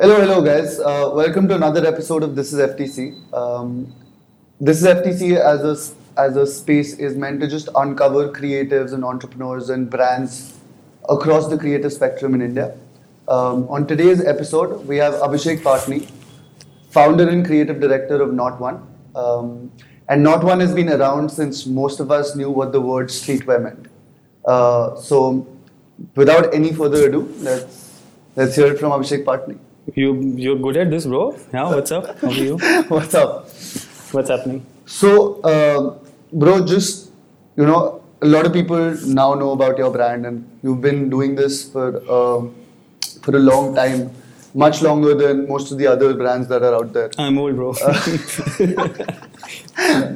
[0.00, 0.78] Hello, hello, guys.
[0.78, 3.34] Uh, welcome to another episode of This is FTC.
[3.34, 3.92] Um,
[4.60, 9.04] this is FTC as a as a space is meant to just uncover creatives and
[9.04, 10.56] entrepreneurs and brands
[11.08, 12.76] across the creative spectrum in India.
[13.26, 16.08] Um, on today's episode, we have Abhishek Patni,
[16.90, 18.80] founder and creative director of Not One.
[19.16, 19.72] Um,
[20.08, 23.60] and Not One has been around since most of us knew what the word streetwear
[23.60, 23.88] meant.
[24.44, 25.44] Uh, so,
[26.14, 28.00] without any further ado, let's
[28.36, 29.58] let's hear it from Abhishek Patni.
[29.94, 31.36] You you're good at this, bro.
[31.52, 31.70] Yeah.
[31.74, 32.18] What's up?
[32.20, 32.58] How are you?
[32.88, 33.48] What's up?
[34.12, 34.64] What's happening?
[34.86, 35.98] So, uh,
[36.32, 37.10] bro, just
[37.56, 41.34] you know, a lot of people now know about your brand, and you've been doing
[41.34, 41.88] this for
[42.18, 42.46] uh,
[43.22, 44.10] for a long time,
[44.54, 47.10] much longer than most of the other brands that are out there.
[47.18, 47.74] I'm old, bro.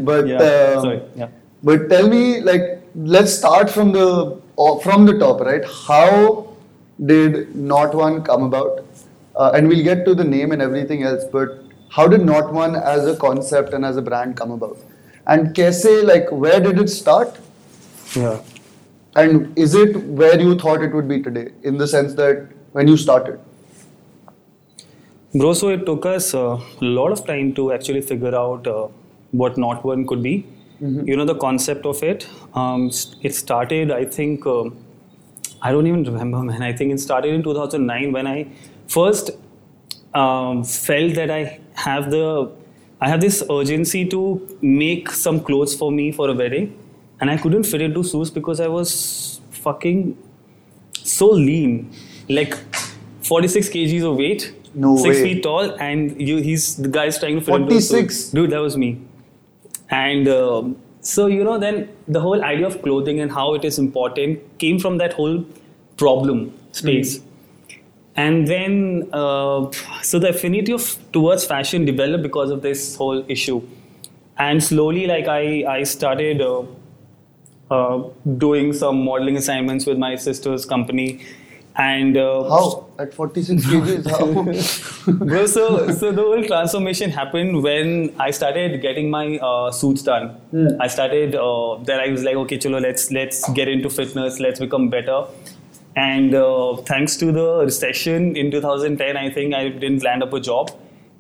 [0.01, 0.37] But yeah.
[0.39, 1.03] uh, Sorry.
[1.17, 1.29] Yeah.
[1.63, 5.65] but tell me, like, let's start from the uh, from the top, right?
[5.65, 6.49] How
[7.05, 8.85] did Not One come about?
[9.37, 12.77] Uh, and we'll get to the name and everything else, but how did Not One
[12.77, 14.79] as a concept and as a brand come about?
[15.27, 17.39] And Kaise, like, where did it start?
[18.15, 18.41] Yeah.
[19.15, 22.89] And is it where you thought it would be today, in the sense that when
[22.89, 23.39] you started?
[25.35, 28.89] Bro, so it took us a lot of time to actually figure out uh,
[29.31, 30.47] what Not One could be.
[30.81, 32.27] You know, the concept of it.
[32.55, 32.91] Um,
[33.23, 34.77] it started, I think, um
[35.65, 36.61] I don't even remember, man.
[36.61, 38.49] I think it started in 2009 when I
[38.95, 39.31] first
[40.15, 42.51] um, felt that I have the,
[43.01, 44.23] I have this urgency to
[44.61, 46.79] make some clothes for me for a wedding,
[47.21, 50.17] and I couldn't fit into suits because I was fucking
[51.05, 51.91] so lean,
[52.29, 52.55] like
[53.23, 55.23] 46 kgs of weight, No six way.
[55.23, 57.97] feet tall, and you, he's the guy's trying to fit into a suit.
[57.97, 58.29] 46?
[58.31, 59.01] Dude, that was me.
[59.91, 63.79] And um, so you know, then the whole idea of clothing and how it is
[63.79, 65.45] important came from that whole
[65.97, 67.21] problem space.
[68.15, 69.71] And then, uh,
[70.03, 73.63] so the affinity of towards fashion developed because of this whole issue.
[74.39, 76.65] And slowly, like I, I started uh,
[77.71, 81.25] uh, doing some modeling assignments with my sister's company,
[81.77, 82.87] and uh, How?
[82.99, 84.11] At 46 kgs?
[84.11, 85.13] How?
[85.13, 90.37] Bro, so, so the whole transformation happened when I started getting my uh, suits done.
[90.81, 94.61] I started uh, then I was like, okay, chalo, let's let's get into fitness, let's
[94.61, 95.25] become better.
[95.97, 100.41] And uh, thanks to the recession in 2010, I think I didn't land up a
[100.41, 100.71] job.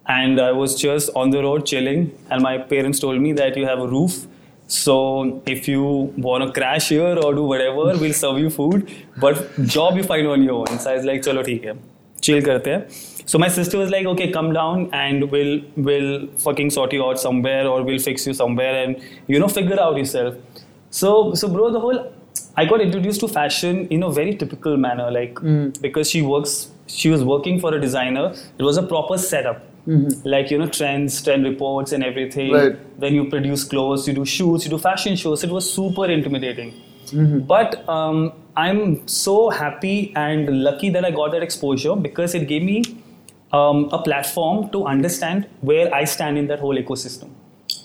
[0.06, 2.12] And I was just on the road chilling.
[2.30, 4.26] And my parents told me that you have a roof.
[4.66, 5.82] So if you
[6.16, 8.90] want to crash here or do whatever, we'll serve you food.
[9.18, 10.78] But job you find on your own.
[10.78, 11.76] So I was like, chalo, theek.
[12.20, 12.90] Chill karte.
[13.26, 17.18] So my sister was like, okay, come down and we'll we'll fucking sort you out
[17.18, 20.36] somewhere or we'll fix you somewhere and you know figure out yourself.
[20.90, 22.12] So so bro, the whole
[22.56, 25.38] I got introduced to fashion in a very typical manner, like
[25.80, 28.32] because she works, she was working for a designer.
[28.58, 29.62] It was a proper setup,
[30.24, 32.52] like you know trends, trend reports, and everything.
[32.52, 33.00] Right.
[33.00, 35.42] Then you produce clothes, you do shoots, you do fashion shows.
[35.44, 36.72] It was super intimidating.
[37.46, 42.62] But um, I'm so happy and lucky that I got that exposure because it gave
[42.62, 42.82] me
[43.52, 47.30] um, a platform to understand where I stand in that whole ecosystem.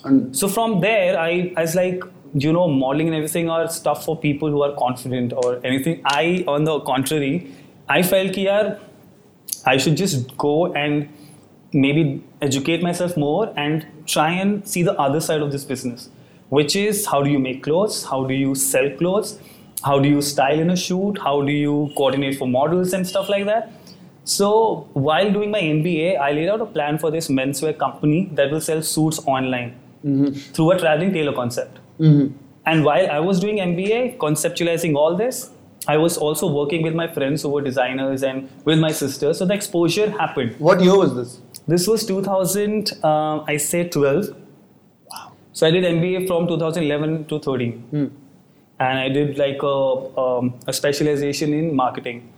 [0.04, 2.02] and So from there, I, I was like,
[2.34, 6.02] you know, modeling and everything are stuff for people who are confident or anything.
[6.04, 7.52] I, on the contrary,
[7.88, 8.78] I felt ki yaar,
[9.64, 11.08] I should just go and
[11.72, 16.10] maybe educate myself more and try and see the other side of this business,
[16.48, 19.38] which is how do you make clothes, how do you sell clothes,
[19.84, 23.28] how do you style in a shoot, how do you coordinate for models and stuff
[23.28, 23.72] like that.
[24.24, 28.50] So while doing my MBA, I laid out a plan for this menswear company that
[28.50, 29.74] will sell suits online
[30.04, 30.32] mm-hmm.
[30.52, 31.78] through a traveling tailor concept.
[32.00, 35.50] And while I was doing MBA, conceptualizing all this,
[35.86, 39.32] I was also working with my friends who were designers and with my sister.
[39.32, 40.54] So the exposure happened.
[40.58, 41.40] what year was this?
[41.66, 44.28] This was 2000, uh, I say 12.
[45.10, 45.32] Wow.
[45.52, 48.10] So I did MBA from 2011 to 13.
[48.80, 52.30] And I did like a, um, a specialization in marketing.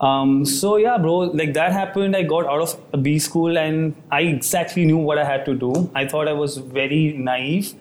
[0.00, 2.16] Um, so yeah, bro, like that happened.
[2.16, 5.54] I got out of a B school and I exactly knew what I had to
[5.54, 5.90] do.
[5.94, 7.74] I thought I was very naive.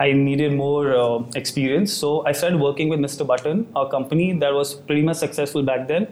[0.00, 1.92] I needed more uh, experience.
[1.92, 3.26] So I started working with Mr.
[3.26, 6.08] Button, a company that was pretty much successful back then.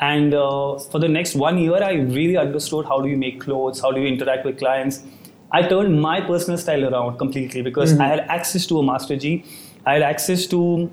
[0.00, 3.80] And uh, for the next one year, I really understood how do you make clothes,
[3.80, 5.02] how do you interact with clients.
[5.50, 9.44] I turned my personal style around completely because I had access to a Master G.
[9.84, 10.90] I had access to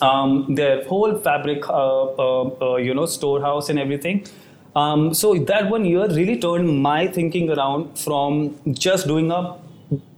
[0.00, 4.24] um, their whole fabric, uh, uh, uh, you know, storehouse and everything.
[4.74, 9.58] Um, so that one year really turned my thinking around from just doing a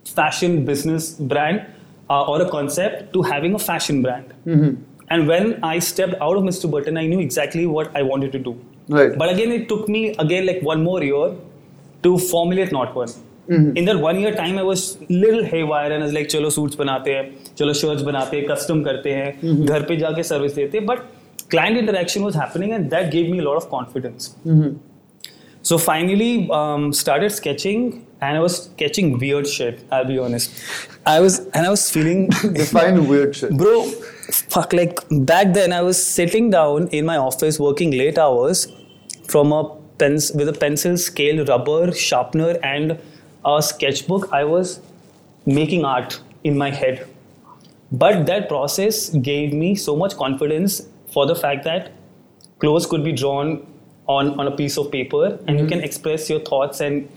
[0.05, 1.67] fashion business brand
[2.11, 4.33] uh, or a concept to having a fashion brand.
[4.47, 4.83] Mm-hmm.
[5.09, 6.71] And when I stepped out of Mr.
[6.71, 8.59] Button, I knew exactly what I wanted to do.
[8.89, 9.17] Right.
[9.17, 11.35] But again, it took me again like one more year
[12.03, 13.09] to formulate not one.
[13.49, 13.77] Mm-hmm.
[13.77, 16.77] In that one year time, I was little haywire and I was like, चलो suits
[16.77, 19.67] banate हैं, चलो shirts custom हैं, custom करते हैं, mm-hmm.
[19.67, 21.05] घर pe जाके service देते But
[21.51, 24.35] client interaction was happening and that gave me a lot of confidence.
[24.47, 24.77] Mm-hmm.
[25.65, 29.81] So finally, um, started sketching, and I was sketching weird shit.
[29.91, 30.53] I'll be honest.
[31.07, 33.57] I was, and I was feeling, Define weird shit.
[33.57, 33.85] bro.
[34.51, 38.69] Fuck, like back then, I was sitting down in my office working late hours
[39.27, 42.99] from a pens with a pencil, scale, rubber, sharpener, and
[43.47, 44.31] a sketchbook.
[44.33, 44.81] I was
[45.47, 47.09] making art in my head.
[47.91, 51.93] But that process gave me so much confidence for the fact that
[52.59, 53.67] clothes could be drawn
[54.07, 55.59] on, on a piece of paper and mm-hmm.
[55.59, 57.09] you can express your thoughts and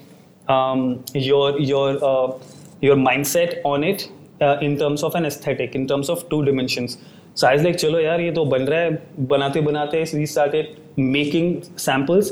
[0.47, 2.33] um, your your uh,
[2.81, 4.09] your mindset on it
[4.41, 6.97] uh, in terms of an aesthetic in terms of two dimensions
[7.33, 10.27] so i was like chalo yaar ye to ban raha hai banate banate so we
[10.35, 10.77] started
[11.15, 11.49] making
[11.87, 12.31] samples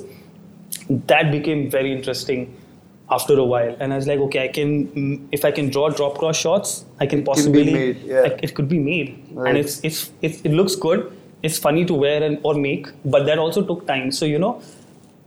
[1.13, 2.45] that became very interesting
[3.17, 4.69] after a while and i was like okay i can
[5.31, 6.71] if i can draw drop cross shots
[7.05, 8.21] i can possibly it, can made, yeah.
[8.21, 9.49] I, it could be made right.
[9.49, 11.05] and it's, it's, it's it looks good
[11.45, 14.11] it's funny to wear and or make but that also took time.
[14.11, 14.61] So you know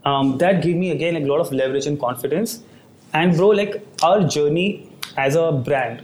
[0.05, 2.61] um, that gave me again like, a lot of leverage and confidence.
[3.13, 6.03] And bro like our journey as a brand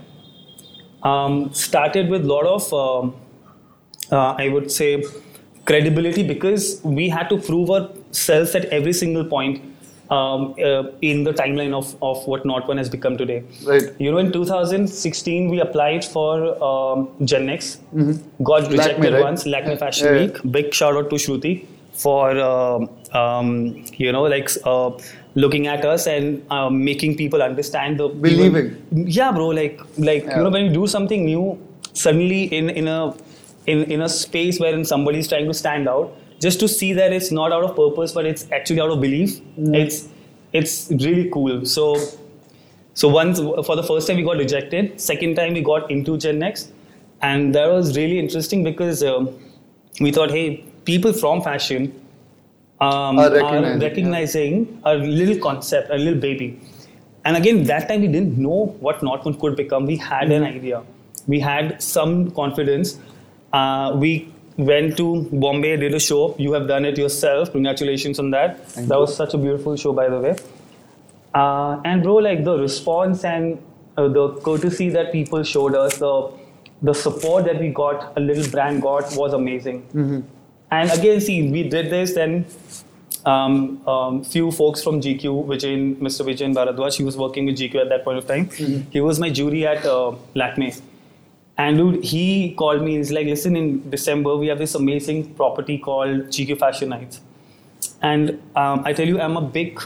[1.02, 3.14] um, started with a lot of um,
[4.12, 5.04] uh, i would say
[5.64, 9.62] credibility because we had to prove ourselves at every single point
[10.10, 13.42] um, uh, in the timeline of, of what Not One has become today.
[13.64, 13.82] Right.
[13.98, 17.80] You know, in 2016, we applied for um, Gen Next,
[18.42, 19.14] got rejected Mm-hmm.
[19.14, 19.22] right?
[19.22, 19.76] once, Lakme Yeah.
[19.76, 20.20] Fashion Yeah.
[20.26, 20.52] Week.
[20.52, 24.90] Big shout out to Shruti for, um, um, you know, like uh,
[25.34, 28.76] looking at us and uh, making people understand the Believing.
[28.92, 29.48] yeah, bro.
[29.48, 30.38] Like, like Yeah.
[30.38, 31.58] you know, when you do something new,
[31.94, 33.14] suddenly in in a
[33.66, 37.12] in in a space wherein somebody is trying to stand out, just to see that
[37.12, 39.40] it's not out of purpose, but it's actually out of belief.
[39.56, 40.08] It's
[40.52, 41.64] it's really cool.
[41.64, 41.96] So
[42.94, 45.00] so once for the first time we got rejected.
[45.00, 46.72] Second time we got into Gen Next,
[47.22, 49.30] and that was really interesting because um,
[50.00, 51.92] we thought, hey, people from fashion
[52.80, 56.60] um, Are are recognizing, recognizing, a little concept, a little baby.
[57.24, 59.86] And again, that time we didn't know what Not could become.
[59.86, 60.82] We had an idea.
[61.26, 62.98] We had some confidence.
[63.52, 66.34] Uh, we went to Bombay, did a show.
[66.38, 67.52] You have done it yourself.
[67.52, 68.66] Congratulations on that.
[68.68, 69.00] Thank that you.
[69.00, 70.36] was such a beautiful show, by the way.
[71.34, 73.62] Uh, and bro, like the response and
[73.96, 76.30] uh, the courtesy that people showed us, the
[76.82, 79.82] the support that we got, a little brand got, was amazing.
[80.70, 82.44] And again, see, we did this, then
[83.24, 86.24] um, um, few folks from GQ, Vijay, Mr.
[86.26, 88.50] Vijay Bharadwaj, he was working with GQ at that point of time.
[88.90, 90.80] He was my jury at uh, Lakme.
[91.58, 92.94] And dude, he called me.
[92.96, 97.20] and He's like, "Listen, in December we have this amazing property called GQ Fashion Nights."
[98.02, 99.80] And um, I tell you, I'm a big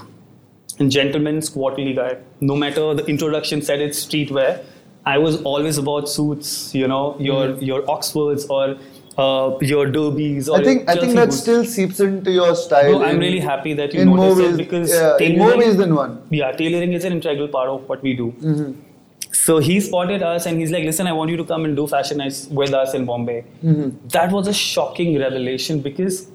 [0.89, 2.17] gentleman's quarterly guy.
[2.41, 4.65] No matter the introduction said it's streetwear,
[5.07, 6.75] I was always about suits.
[6.75, 8.77] You know, your your Oxfords or
[9.19, 10.49] uh, your derbies.
[10.49, 11.41] Or I think I think that boots.
[11.41, 12.99] still seeps into your style.
[12.99, 15.95] Bro, I'm in- really happy that you noticed it because yeah, in more ways than
[15.95, 16.23] one.
[16.31, 18.33] Yeah, tailoring is an integral part of what we do.
[18.41, 18.73] Mm-hmm.
[19.33, 21.87] So he spotted us and he's like, listen, I want you to come and do
[21.87, 23.45] fashion nights with us in Bombay.
[23.65, 24.09] Mm-hmm.
[24.09, 26.29] That was a shocking revelation because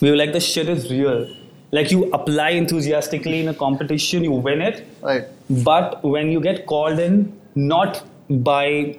[0.00, 1.28] we were like, the shit is real.
[1.72, 4.86] Like you apply enthusiastically in a competition, you win it.
[5.02, 5.24] Right.
[5.48, 8.98] But when you get called in, not by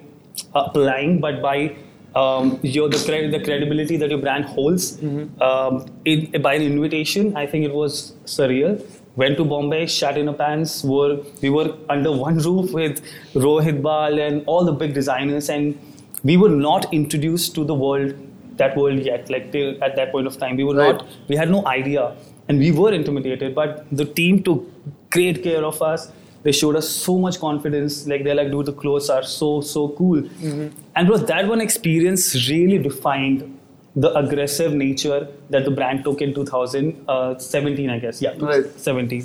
[0.54, 1.76] applying, but by
[2.14, 5.02] um, your the, cred- the credibility that your brand holds,
[5.40, 8.82] um, it, by an invitation, I think it was surreal.
[9.16, 10.82] Went to Bombay, shat in a pants.
[10.82, 13.02] Were we were under one roof with
[13.34, 15.78] Rohit Bal and all the big designers, and
[16.24, 18.14] we were not introduced to the world,
[18.56, 19.28] that world yet.
[19.28, 20.94] Like till, at that point of time, we were Right.
[20.96, 21.06] not.
[21.28, 22.14] We had no idea,
[22.48, 23.54] and we were intimidated.
[23.54, 24.64] But the team took
[25.10, 26.10] great care of us.
[26.44, 28.06] They showed us so much confidence.
[28.08, 30.22] Like they're like, dude, the clothes are so so cool.
[30.22, 30.68] Mm-hmm.
[30.96, 33.58] And was that one experience really defined
[33.94, 38.22] the aggressive nature that the brand took in 2017, I guess.
[38.22, 38.64] Yeah, Right.
[38.78, 39.24] 17.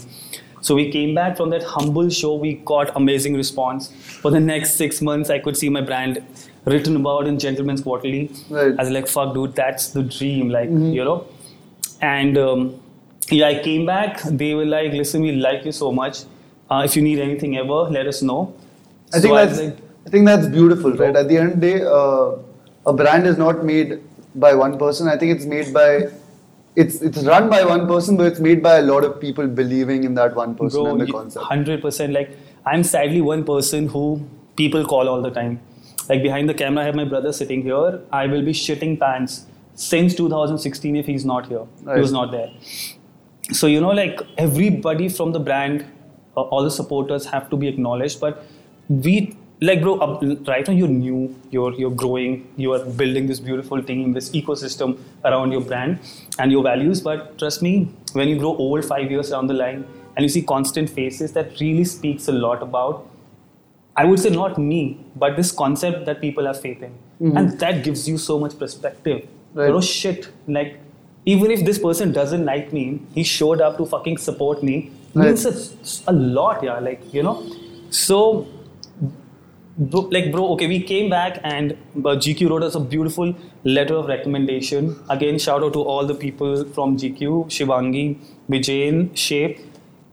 [0.62, 2.36] So we came back from that humble show.
[2.36, 3.90] We got amazing response.
[4.22, 6.22] For the next six months, I could see my brand
[6.66, 8.32] written about in Gentleman's Quarterly.
[8.50, 8.74] Right.
[8.78, 10.50] I was like, fuck, dude, that's the dream.
[10.50, 11.28] Like, you know?
[12.02, 12.82] And um,
[13.30, 14.22] yeah, I came back.
[14.24, 16.24] They were like, listen, we like you so much.
[16.70, 18.54] Uh, if you need anything ever, let us know.
[19.14, 21.16] I think So that's like, I think that's beautiful, right?
[21.16, 22.32] At the end of the day, uh,
[22.86, 24.02] a brand is not made
[24.40, 25.08] by one person.
[25.08, 26.10] I think it's made by
[26.76, 30.04] it's it's run by one person, but it's made by a lot of people believing
[30.04, 31.46] in that one person and the concept.
[31.46, 32.14] Hundred percent.
[32.14, 35.60] Like I'm sadly one person who people call all the time.
[36.10, 38.02] Like behind the camera, I have my brother sitting here.
[38.12, 41.66] I will be shitting pants since 2016 if he's not here.
[41.84, 41.96] Right.
[41.96, 42.52] He was not there.
[43.52, 45.86] So you know, like everybody from the brand,
[46.36, 48.20] uh, all the supporters have to be acknowledged.
[48.20, 48.46] But
[48.90, 53.82] we, like, bro, right now you're new, you're you're growing, you are building this beautiful
[53.82, 56.00] team, this ecosystem around your brand
[56.38, 57.02] and your values.
[57.02, 59.86] But trust me, when you grow old five years down the line
[60.16, 63.08] and you see constant faces, that really speaks a lot about.
[63.96, 67.36] I would say not me, but this concept that people have faith in, mm-hmm.
[67.36, 69.28] and that gives you so much perspective.
[69.56, 69.72] Right.
[69.72, 70.30] Oh shit!
[70.48, 70.80] Like,
[71.26, 74.92] even if this person doesn't like me, he showed up to fucking support me.
[75.16, 76.78] Means a, a lot, yeah.
[76.78, 77.44] Like you know,
[77.90, 78.48] so
[79.78, 83.96] bro, like bro, okay, we came back and uh, GQ wrote us a beautiful letter
[83.96, 84.96] of recommendation.
[85.10, 88.18] Again, shout out to all the people from GQ, Shivangi,
[88.50, 89.60] Vijayan, Shape,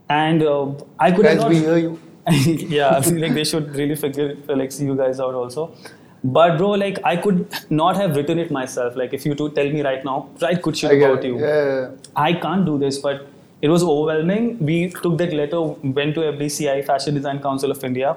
[0.09, 1.49] and uh, I could Guys, not.
[1.51, 2.01] we hear you.
[2.69, 5.75] yeah, I feel like they should really figure like see you guys out also.
[6.23, 8.97] But bro, like I could not have written it myself.
[8.97, 11.29] Like if you to tell me right now, write good shit about it.
[11.29, 11.39] you.
[11.39, 11.91] Yeah.
[12.17, 13.27] I can't do this, but
[13.61, 14.59] it was overwhelming.
[14.59, 18.17] We took that letter, went to FDCI, Fashion Design Council of India.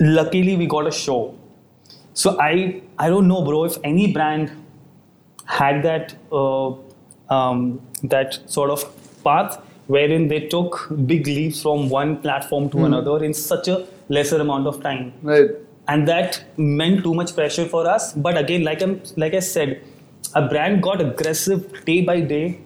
[0.00, 1.34] Luckily, we got a show.
[2.14, 4.50] So I, I don't know, bro, if any brand
[5.44, 6.72] had that, uh,
[7.28, 8.84] um, that sort of
[9.24, 14.40] path wherein they took big leaps from one platform to another in such a lesser
[14.40, 15.50] amount of time Right.
[15.88, 19.82] and that meant too much pressure for us but again like i'm like i said
[20.36, 22.60] a brand got aggressive day by day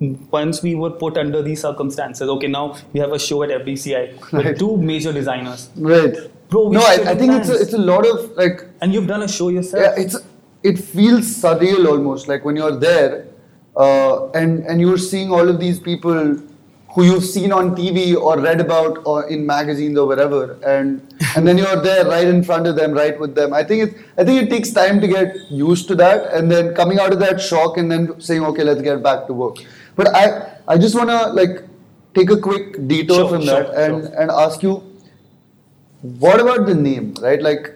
[0.00, 4.32] once we were put under these circumstances okay now we have a show at fdci
[4.32, 4.58] with Right.
[4.58, 5.68] two major designers.
[5.76, 6.14] Right.
[6.48, 9.22] Bro, no, I, I think it's a, it's a lot of like and you've done
[9.22, 9.82] a show yourself.
[9.84, 10.16] yeah, it's
[10.62, 13.26] it feels surreal almost like when you're there
[13.76, 16.38] uh, and and you're seeing all of these people
[16.94, 21.46] who you've seen on TV or read about or in magazines or wherever and and
[21.46, 23.52] then you're there right in front of them right with them.
[23.52, 26.74] I think it I think it takes time to get used to that and then
[26.74, 29.58] coming out of that shock and then saying okay let's get back to work
[29.96, 30.24] but I
[30.68, 31.64] I just want to like
[32.14, 34.20] take a quick detour Sure, from sure, that and sure.
[34.20, 34.74] and ask you
[36.24, 37.74] what about the name right like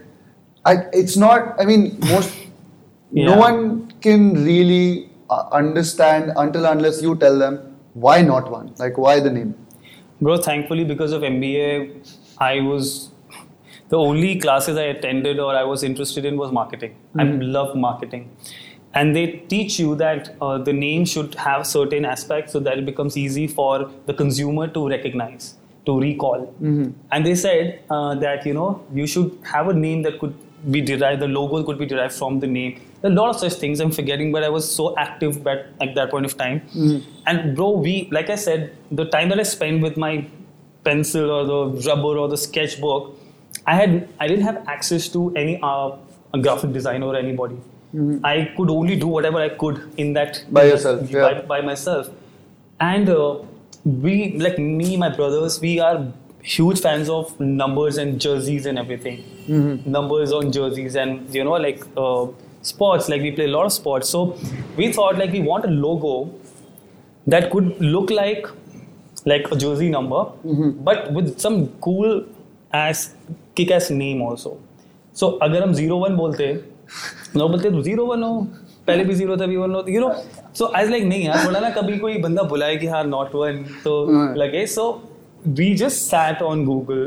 [0.65, 2.35] I, it's not i mean most
[3.13, 8.99] no one can really uh, understand until unless you tell them why not one like
[8.99, 9.55] why the name
[10.21, 13.11] Bro, thankfully, because of MBA, I was
[13.89, 16.95] the only classes I attended or I was interested in was marketing.
[17.19, 18.31] I love marketing.
[18.95, 22.87] And they teach you that uh, the name should have certain aspects so that it
[22.87, 25.55] becomes easy for the consumer to recognize,
[25.87, 26.55] to recall.
[27.11, 30.35] And they said uh, that, you know, you should have a name that could
[30.71, 32.81] be derived, the logo could be derived from the name.
[33.03, 36.11] A lot of such things I'm forgetting, but I was so active at, at that
[36.11, 36.63] point of time.
[37.27, 40.27] And bro, we, like I said, the time that I spent with my
[40.85, 43.19] pencil or the rubber or the sketchbook,
[43.67, 45.97] I had, I didn't have access to any uh,
[46.33, 47.57] a graphic designer or anybody.
[48.24, 51.42] I could only do whatever I could in that By yourself, by, yeah.
[51.42, 52.10] by myself.
[52.80, 53.40] And uh,
[53.84, 56.06] we, like me, my brothers, we are
[56.44, 59.18] huge fans of numbers and jerseys and everything.
[59.48, 59.92] Mm-hmm.
[59.92, 62.28] Numbers on jerseys and you know like uh,
[62.62, 63.10] sports.
[63.10, 64.38] Like we play a lot of sports, so
[64.78, 66.32] we thought like we want a logo
[67.28, 68.48] that could look like
[69.26, 70.84] like a jersey number, Mm-hmm.
[70.84, 72.24] but with some cool
[72.72, 73.14] ass
[73.56, 74.58] kick ass name also.
[75.14, 76.54] So अगर हम zero one बोलते
[77.37, 78.47] लोग बोलते तो zero one हो।
[78.87, 80.11] पहले भी zero था भी one हो know
[80.59, 83.37] so I was like नहीं यार थोड़ा ना कभी कोई बंदा बुलाए कि हाँ not
[83.43, 84.37] one तो Hmm.
[84.39, 84.85] लगे। So
[85.59, 87.07] we just sat on Google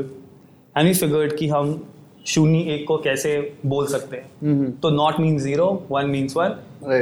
[0.76, 1.80] and we figured कि हम
[2.26, 3.30] शून्य एक को कैसे
[3.66, 6.54] बोल सकते हैं। तो not mean zero one means one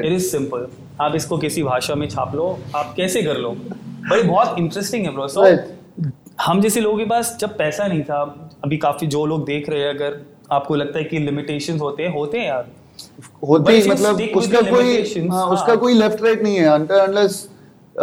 [0.05, 0.67] it is simple
[1.01, 3.51] आप इसको किसी भाषा में छाप लो आप कैसे कर लो?
[4.11, 6.13] भाई बहुत इंटरेस्टिंग है ब्रो सो Right.
[6.41, 8.21] हम जैसे लोगों के पास जब पैसा नहीं था
[8.65, 10.21] अभी काफ़ी जो लोग देख रहे हैं अगर
[10.52, 12.66] आपको लगता है कि लिमिटेशंस होते हैं होते हैं यार
[13.50, 15.52] होते But ही if you मतलब stick with उसका the कोई limitations, हाँ, हाँ.
[15.54, 17.38] उसका कोई लेफ्ट राइट नहीं है until unless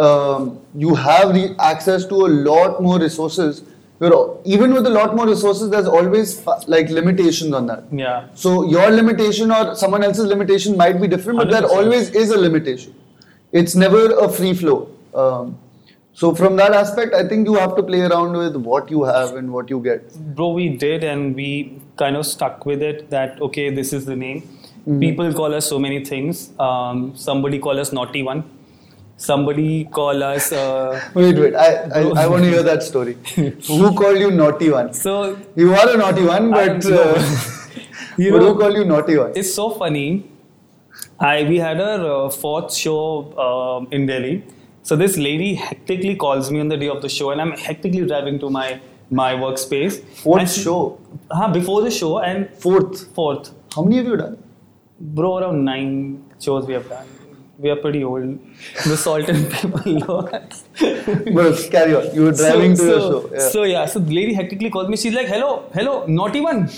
[0.05, 0.47] um,
[0.85, 3.61] you have the access to a lot more resources
[4.01, 8.13] you're, even with a lot more resources there's always fa- like limitations on that या
[8.43, 11.77] so your limitation or someone else's limitation might be different but there 100%.
[11.79, 12.93] always is a limitation
[13.53, 14.77] it's never a free flow
[15.23, 15.57] um,
[16.13, 19.35] so from that aspect i think you have to play around with what you have
[19.41, 21.49] and what you get bro we did and we
[21.96, 24.42] kind of stuck with it that okay this is the name.
[25.00, 26.50] People call us so many things.
[26.58, 28.44] Um, somebody call us naughty one.
[29.16, 31.54] Somebody call us uh, wait wait.
[31.54, 31.68] I
[32.00, 33.16] i, I want to hear that story.
[33.68, 34.92] Who called you naughty one?
[34.92, 37.14] So You are a naughty one, but uh,
[38.18, 39.32] you but know who call you naughty one?
[39.36, 40.24] it's so funny.
[41.20, 42.98] I we had our uh, fourth show
[43.46, 44.42] um, in delhi.
[44.82, 48.04] So this lady hectically calls me on the day of the show and i'm hectically
[48.10, 48.66] driving to my
[49.10, 50.98] my workspace Fourth And show?
[51.30, 53.06] huh, before the show and Fourth.
[53.14, 54.38] fourth How many have you done?
[55.00, 57.06] bro around nine shows we have done
[57.58, 58.38] we are pretty old.
[58.84, 60.22] The salt and pepper law.
[60.22, 62.14] But carry on.
[62.14, 63.30] You were driving so, to so, your show.
[63.34, 63.48] Yeah.
[63.50, 64.96] So yeah, so the lady hectically called me.
[64.96, 66.68] She's like, "Hello, hello, not even,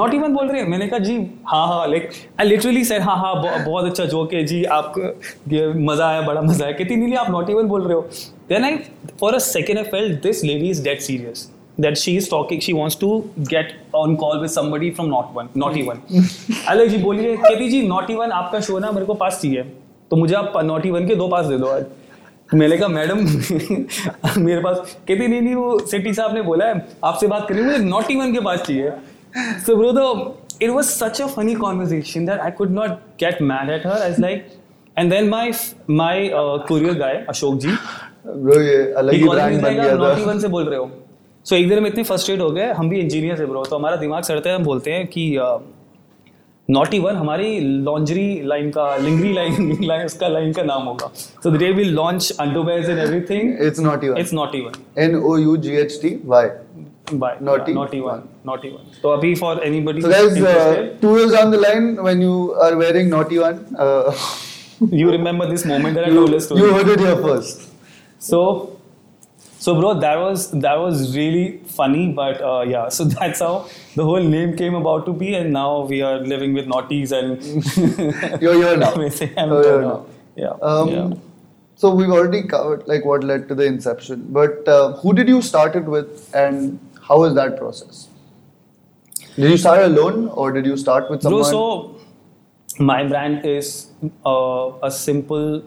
[0.00, 1.16] not even बोल रही है." मैंने कहा जी
[1.52, 5.14] हाँ हाँ like I literally said हाँ हाँ बहुत अच्छा जोक है जी आपको
[5.90, 8.08] मज़ा आया बड़ा मज़ा आया कितनी नीली आप not even बोल रहे हो
[8.52, 8.72] then I
[9.22, 11.48] for a second I felt this lady is dead serious
[11.82, 13.08] that she is talking she wants to
[13.52, 13.70] get
[14.00, 16.00] on call with somebody from not one not even
[16.68, 19.62] अलग जी बोलिए कहती जी not even आपका show ना मेरे को पास चाहिए।
[20.10, 21.84] तो मुझे आप not even के दो पास दे दो आज।
[22.54, 23.18] मैंने कहा मैडम
[24.44, 27.78] मेरे पास कहती नहीं नहीं वो सिटी साहब ने बोला है आपसे बात करी मुझे
[27.84, 28.90] नॉट इवन के पास चाहिए।
[29.66, 30.04] सो ब्रो तो
[30.62, 34.20] it was such a funny conversation that I could not get mad at her age
[34.20, 34.46] like
[34.98, 35.52] and then my
[35.90, 37.76] my courier guy Ashok ji
[38.26, 40.90] Bro, ये अलग ही ब्रांड बन गया नॉट इवन से बोल रहे हो?
[41.46, 43.76] सो एक दिन में इतने फ़र्स्ट एड हो गए हम भी इंजीनियर से ब्रो तो
[43.76, 45.58] हमारा दिमाग सड़ते हैं हम बोलते हैं कि uh,
[46.68, 51.50] नॉट इवन हमारी लॉन्जरी लाइन का लिंगरी लाइन लाइन उसका लाइन का नाम होगा। So
[51.50, 55.56] they will launch underwears and everything it's not even it's not even N O U
[55.56, 56.46] G H T Y
[57.14, 60.38] by not even not even not even तो अभी for anybody so guys
[61.02, 63.58] two years on the line when you are wearing not even
[64.92, 67.68] you remember this moment that I told you you heard it here first
[68.20, 68.42] so
[69.64, 72.88] so bro, that was that was really funny, but uh, yeah.
[72.88, 76.52] So that's how the whole name came about to be, and now we are living
[76.52, 78.92] with naughties and You're here now.
[78.94, 80.06] I'm You're here now.
[80.34, 80.56] Yeah.
[80.70, 81.10] Um, yeah.
[81.76, 85.40] So we've already covered like what led to the inception, but uh, who did you
[85.42, 88.08] start it with, and how was that process?
[89.36, 91.98] Did you start alone, or did you start with Bro, someone?
[92.78, 93.86] so my brand is
[94.26, 95.62] uh, a simple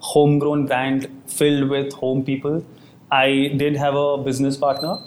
[0.00, 2.64] homegrown brand filled with home people.
[3.10, 4.98] I did have a business partner.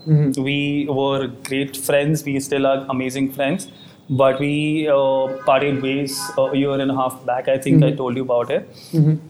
[0.41, 2.23] We were great friends.
[2.23, 3.67] We still are amazing friends.
[4.09, 7.47] But we uh, parted ways a year and a half back.
[7.47, 8.67] I think I told you about it.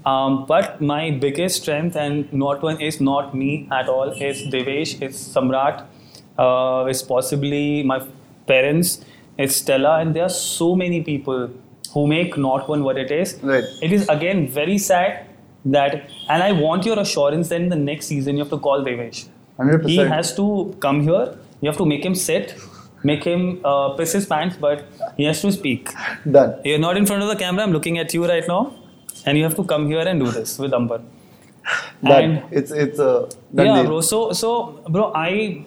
[0.06, 5.02] Um, but my biggest strength, and not one is not me at all, is Devesh,
[5.02, 5.86] is Samrat,
[6.38, 8.02] uh, is possibly my
[8.48, 9.04] parents,
[9.38, 11.50] it's Stella, and there are so many people
[11.94, 13.38] who make not one what it is.
[13.44, 13.66] Right.
[13.82, 15.26] It is again very sad
[15.66, 18.84] that, and I want your assurance that in the next season you have to call
[18.84, 19.28] Devesh.
[19.58, 21.38] Hundred He has to come here.
[21.62, 22.56] You have to make him sit,
[23.04, 24.86] make him uh, piss his pants, but
[25.18, 25.90] he has to speak.
[26.30, 26.62] Done.
[26.64, 27.64] You're not in front of the camera.
[27.64, 28.74] I'm looking at you right now,
[29.26, 31.02] and you have to come here and do this with Amber.
[32.04, 32.44] Done.
[32.52, 33.86] It's it's a done yeah, deal.
[33.86, 34.02] bro.
[34.02, 35.66] So so, bro, I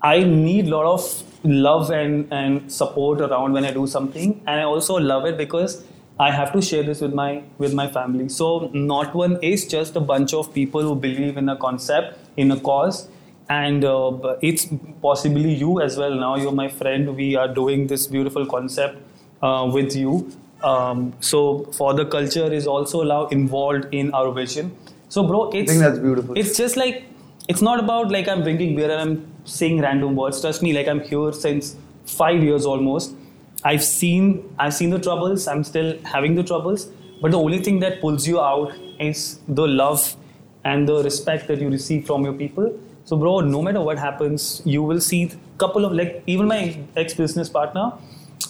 [0.00, 4.60] I need a lot of love and and support around when I do something, and
[4.60, 5.82] I also love it because
[6.20, 8.28] I have to share this with my with my family.
[8.28, 12.50] So not one is just a bunch of people who believe in a concept, in
[12.50, 13.08] a cause,
[13.48, 14.66] and uh, it's
[15.00, 16.14] possibly you as well.
[16.14, 17.14] Now you're my friend.
[17.14, 18.98] We are doing this beautiful concept
[19.42, 20.32] uh, with you.
[20.62, 24.76] Um, so for the culture is also now involved in our vision.
[25.08, 26.36] So bro, it's think that's beautiful.
[26.36, 27.04] It's just like
[27.48, 30.40] it's not about like I'm drinking beer and I'm saying random words.
[30.40, 31.76] Trust me, like I'm here since
[32.06, 33.14] five years almost.
[33.64, 35.46] I've seen I've seen the troubles.
[35.48, 36.88] I'm still having the troubles.
[37.20, 40.16] But the only thing that pulls you out is the love
[40.64, 42.78] and the respect that you receive from your people.
[43.04, 46.78] So, bro, no matter what happens, you will see a couple of like even my
[46.96, 47.92] ex business partner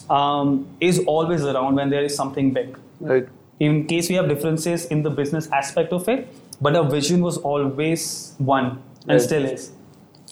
[0.09, 3.27] um, is always around when there is something big Right.
[3.59, 6.27] in case we have differences in the business aspect of it,
[6.61, 9.21] but our vision was always one and Right.
[9.21, 9.71] still is.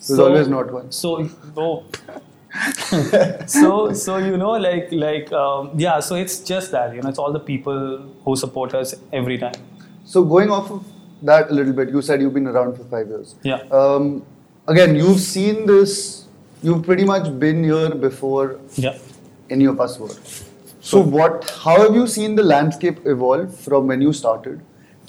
[0.08, 0.92] There's always not one.
[0.92, 1.84] So, oh.
[3.46, 6.00] So, so you know, like, like, um, yeah.
[6.00, 9.54] So it's just that you know, it's all the people who support us every time.
[10.06, 10.86] So going off of
[11.24, 13.36] that a little bit, you said you've been around for five years.
[13.44, 13.58] Yeah.
[13.72, 14.26] Um,
[14.68, 16.26] again, you've seen this.
[16.64, 18.98] You've pretty much been here before Yeah.
[19.50, 20.10] any of us were.
[20.82, 21.50] So what?
[21.64, 24.62] How have you seen the landscape evolve from when you started,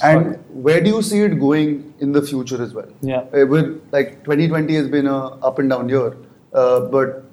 [0.03, 2.89] and where do you see it going in the future as well?
[3.01, 3.21] Yeah.
[3.33, 5.19] Uh, with like 2020 has been a
[5.51, 6.17] up and down year,
[6.53, 7.25] uh, but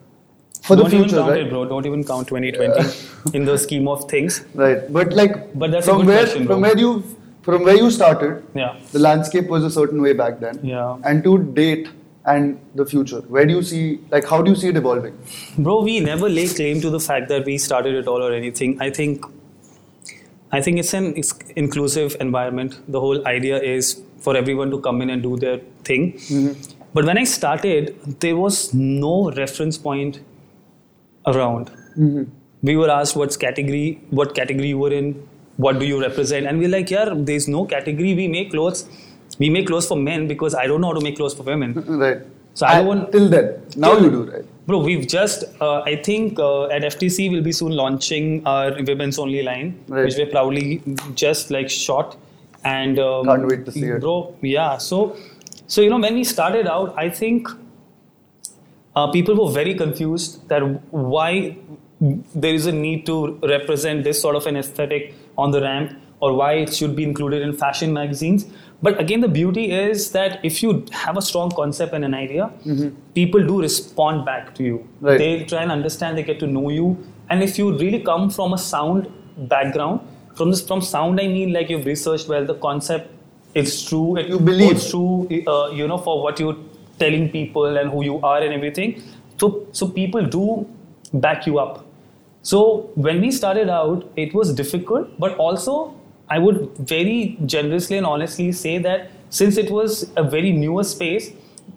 [0.68, 1.42] for Don't the future, even count right?
[1.42, 1.66] it, bro.
[1.66, 4.44] Don't even count 2020 in the scheme of things.
[4.54, 4.92] Right.
[4.92, 7.04] But like But that's a from good where question, from where you
[7.44, 8.76] from where you started, Yeah.
[8.92, 10.60] the landscape was a certain way back then.
[10.64, 10.98] Yeah.
[11.04, 11.90] And to date
[12.26, 15.16] and the future, where do you see like how do you see it evolving?
[15.60, 18.82] Bro, we never lay claim to the fact that we started it all or anything.
[18.82, 19.24] I think,
[20.52, 21.22] I think it's an
[21.56, 22.80] inclusive environment.
[22.88, 26.14] The whole idea is for everyone to come in and do their thing.
[26.14, 26.72] Mm-hmm.
[26.96, 30.20] But when I started, there was no reference point
[31.28, 31.72] around.
[32.64, 36.60] We were asked what's category, what category you were in, what do you represent, and
[36.60, 38.14] we're like, yeah, there's no category.
[38.16, 38.88] We make clothes.
[39.40, 41.74] We make clothes for men because I don't know how to make clothes for women.
[41.74, 42.20] Right.
[42.54, 43.62] So I don't want till then.
[43.76, 44.46] Now Till- you do right.
[44.68, 49.20] Bro, we've just, uh, I think uh, at FTC we'll be soon launching our women's
[49.20, 50.06] only line, Right.
[50.06, 50.82] which we're proudly
[51.14, 52.18] just like shot.
[52.64, 54.02] And um, Can't wait to see it.
[54.02, 54.78] Bro, yeah.
[54.80, 55.16] So,
[55.68, 57.48] so you know, when we started out, I think
[58.96, 61.58] uh, people were very confused that why
[62.00, 66.34] there is a need to represent this sort of an aesthetic on the ramp or
[66.34, 68.46] why it should be included in fashion magazines.
[68.82, 72.52] But again, the beauty is that if you have a strong concept and an idea,
[73.14, 74.88] people do respond back to you.
[75.02, 75.18] Right.
[75.18, 76.98] They try and understand, they get to know you.
[77.30, 80.02] And if you really come from a sound background,
[80.36, 83.12] from this from sound I mean like you've researched well the concept
[83.54, 84.18] is true.
[84.18, 84.86] It You believe.
[84.90, 86.58] true, uh, you know, for what you're
[87.00, 89.02] telling people and who you are and everything.
[89.40, 90.68] So, so people do
[91.14, 91.86] back you up.
[92.42, 95.96] So when we started out, it was difficult, but also
[96.30, 101.32] I would very generously and honestly say that since it was a very newer space,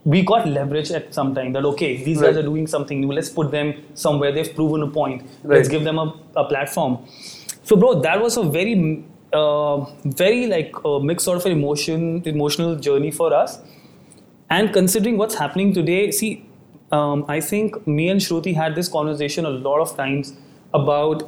[0.05, 3.13] we got leverage at some time that okay, these guys are doing something new.
[3.13, 4.33] Let's put them somewhere.
[4.33, 5.27] They've proven a point.
[5.45, 6.99] Let's give them a, a platform.
[7.63, 12.23] So, bro, that was a very, uh, very like a mixed sort of an emotion,
[12.25, 13.59] emotional journey for us.
[14.51, 16.45] And considering what's happening today, see,
[16.91, 20.33] um, I think me and Shruti had this conversation a lot of times
[20.73, 21.23] about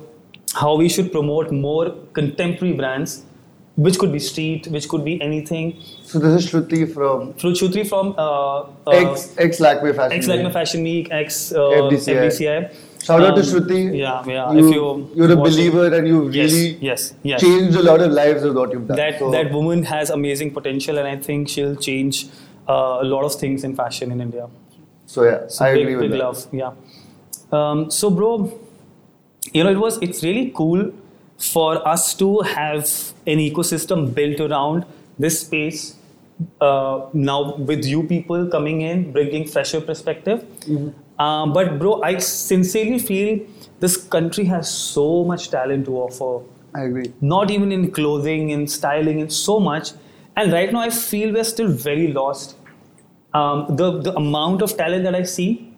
[0.54, 3.24] how we should promote more contemporary brands,
[3.76, 5.76] which could be street, which could be anything.
[6.02, 10.16] So this is Shruti from Shruti from uh, uh, X X Lakme Fashion.
[10.18, 10.52] X Like Week.
[10.52, 12.16] Fashion Week, X uh, FDCI.
[12.16, 12.74] FDCI.
[13.04, 13.98] Shout out to Um, Shruti.
[13.98, 14.52] Yeah, yeah.
[14.52, 17.40] You, if you you're a watch it- believer and you really yes, yes.
[17.40, 18.96] changed a lot of lives with what you've done.
[18.96, 22.26] that So, that woman has amazing potential, and I think she'll change
[23.02, 24.48] a lot of things in fashion in India.
[25.06, 26.24] so yeah, So I big, agree with big that.
[26.24, 26.72] love, yeah.
[27.52, 28.33] Um, so, bro,
[29.52, 30.92] you know, it was it's really cool
[31.38, 32.85] for us to have
[33.26, 34.85] an ecosystem built around
[35.18, 35.96] this space.
[36.61, 40.44] Uh, now with you people coming in, bringing fresher perspective.
[40.61, 41.20] Mm-hmm.
[41.20, 43.40] Um, but bro, I sincerely feel
[43.80, 46.30] this country has so much talent to offer
[46.74, 47.12] I agree.
[47.20, 49.92] not even in clothing, in styling, in so much.
[50.37, 52.56] And right now, I feel we're still very lost.
[53.32, 55.72] Um, the the amount of talent that I see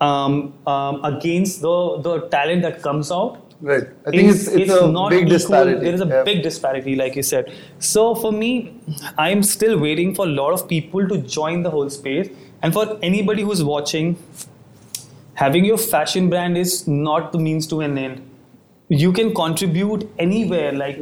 [0.00, 3.38] um, um, against the the talent that comes out.
[3.60, 3.84] Right.
[4.06, 5.32] I think is- it's it's, a not big equal.
[5.32, 5.80] disparity.
[5.84, 6.22] There is a Yeah.
[6.28, 7.52] big disparity, like you said.
[7.78, 8.50] So for me,
[9.26, 12.30] I'm still waiting for a lot of people to join the whole space.
[12.62, 14.16] And for anybody who's watching,
[15.34, 18.20] having your fashion brand is not the means to an end.
[18.88, 20.72] You can contribute anywhere.
[20.72, 20.98] Like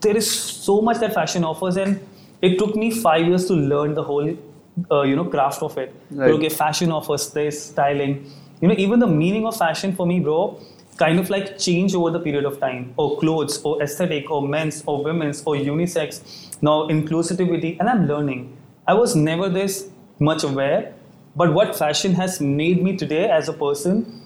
[0.00, 2.00] there is so much that fashion offers, and
[2.42, 4.34] it took me five years to learn the whole,
[4.90, 5.94] uh, you know, craft of it.
[6.10, 6.30] Right.
[6.30, 8.30] Okay, fashion offers this styling.
[8.60, 10.60] You know, even the meaning of fashion for me, bro,
[10.96, 12.94] kind of like change over the period of time.
[12.96, 16.22] Or clothes, or aesthetic, or men's, or women's, or unisex.
[16.62, 18.56] Now inclusivity, and I'm learning.
[18.86, 19.88] I was never this
[20.18, 20.94] much aware,
[21.36, 24.18] but what fashion has made me today as a person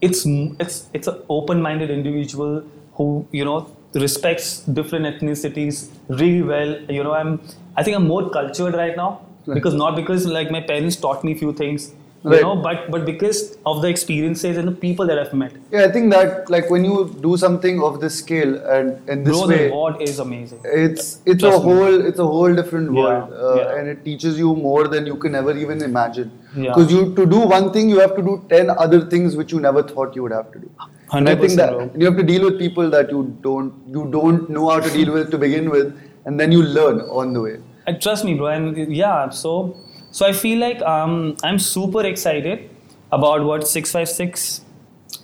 [0.00, 0.26] it's
[0.60, 2.62] it's it's an open-minded individual
[2.94, 7.40] who you know respects different ethnicities really well you know i'm
[7.76, 9.54] i think i'm more cultured right now Right.
[9.54, 11.92] because not because like my parents taught me few things
[12.24, 12.42] you Right.
[12.44, 15.90] know but but because of the experiences and the people that i've met Yeah, I
[15.96, 16.94] think that like when you
[17.26, 21.04] do something of this scale and in this bro the way, reward is amazing it's
[21.34, 21.74] it's a Trust me.
[21.76, 23.76] whole it's a whole different Yeah, world, uh, yeah.
[23.76, 26.32] and it teaches you more than you can ever even imagine.
[26.56, 26.72] Yeah.
[26.72, 29.60] Because you to do one thing, you have to do ten other things which you
[29.68, 30.70] never thought you would have to do.
[31.12, 31.90] And I think 100% that bro.
[32.02, 35.12] you have to deal with people that you don't you don't know how to deal
[35.18, 37.56] with to begin with, and then you learn on the way.
[37.86, 38.46] And trust me, bro.
[38.46, 39.76] And yeah, so
[40.10, 42.68] so I feel like um, I'm super excited
[43.12, 44.62] about what 656,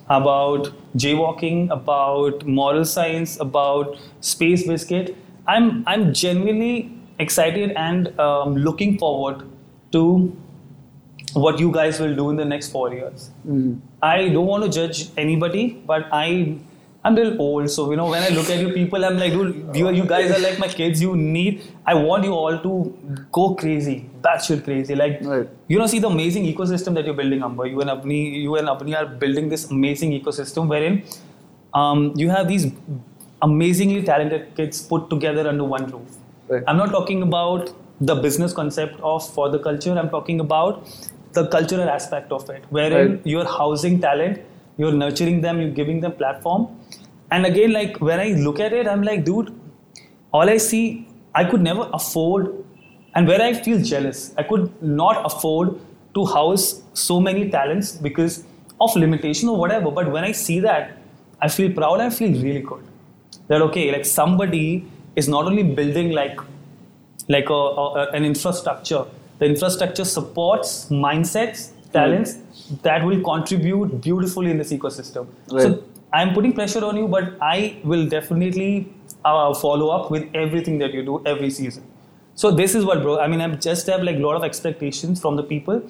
[0.09, 5.15] about jaywalking, about moral science, about space biscuit.
[5.47, 9.43] I'm I'm genuinely excited and um, looking forward
[9.91, 10.35] to
[11.33, 13.31] what you guys will do in the next four years.
[14.01, 16.57] I don't want to judge anybody, but I
[17.05, 19.33] I'm a little old, so you know when I look at you people, I'm like,
[19.33, 21.01] dude, you, you guys are like my kids.
[21.01, 21.61] You need.
[21.85, 22.73] I want you all to
[23.31, 24.95] go crazy, batshit crazy.
[24.95, 25.49] Like Right.
[25.67, 27.65] you know, see the amazing ecosystem that you're building, Amber.
[27.67, 31.03] You and Apni, you and Apni are building this amazing ecosystem wherein
[31.73, 32.71] um, you have these
[33.41, 36.15] amazingly talented kids put together under one roof.
[36.47, 36.63] Right.
[36.67, 39.91] I'm not talking about the business concept of for the culture.
[39.97, 40.87] I'm talking about
[41.33, 43.21] the cultural aspect of it, wherein Right.
[43.25, 44.39] you're housing talent,
[44.77, 46.67] you're nurturing them, you're giving them platform.
[47.31, 49.53] And again, like when I look at it, I'm like, dude,
[50.31, 52.53] all I see, I could never afford,
[53.15, 55.79] and where I feel jealous, I could not afford
[56.15, 58.43] to house so many talents because
[58.79, 59.91] of limitation or whatever.
[59.91, 60.97] But when I see that,
[61.41, 61.99] I feel proud.
[61.99, 62.83] I feel really good.
[63.47, 66.39] That okay, like somebody is not only building like
[67.29, 69.05] like a, a, an infrastructure,
[69.39, 72.37] the infrastructure supports mindsets, talents
[72.81, 75.27] that will contribute beautifully in this ecosystem.
[75.51, 75.63] Right.
[75.63, 78.93] So I'm putting pressure on you, but I will definitely
[79.25, 81.83] uh, follow up with everything that you do every season.
[82.35, 83.19] So this is what, bro.
[83.19, 85.83] I mean, I just have like a lot of expectations from the people,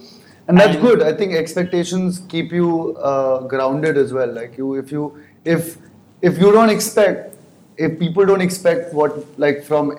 [0.48, 4.92] and that's good i think expectations keep you uh, grounded as well like you if
[4.92, 5.04] you
[5.46, 5.78] if
[6.22, 7.38] if you don't expect
[7.78, 9.94] if people don't expect what like from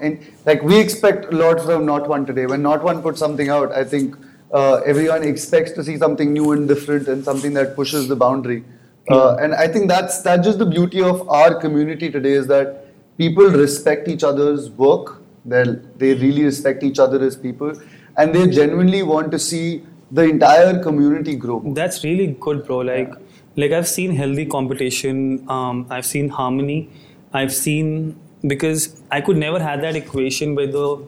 [0.46, 3.72] like we expect a lot from not one today when not one puts something out
[3.72, 4.16] i think
[4.54, 8.64] uh, everyone expects to see something new and different and something that pushes the boundary
[9.10, 12.86] uh, and i think that's that's just the beauty of our community today is that
[13.18, 15.64] people respect each other's work they
[15.96, 17.74] they really respect each other as people
[18.16, 21.62] and they genuinely want to see the entire community grow.
[21.74, 22.78] That's really good, bro.
[22.78, 23.64] Like, yeah.
[23.64, 25.44] like I've seen healthy competition.
[25.48, 26.90] Um, I've seen harmony.
[27.32, 31.02] I've seen because I could never have that equation with the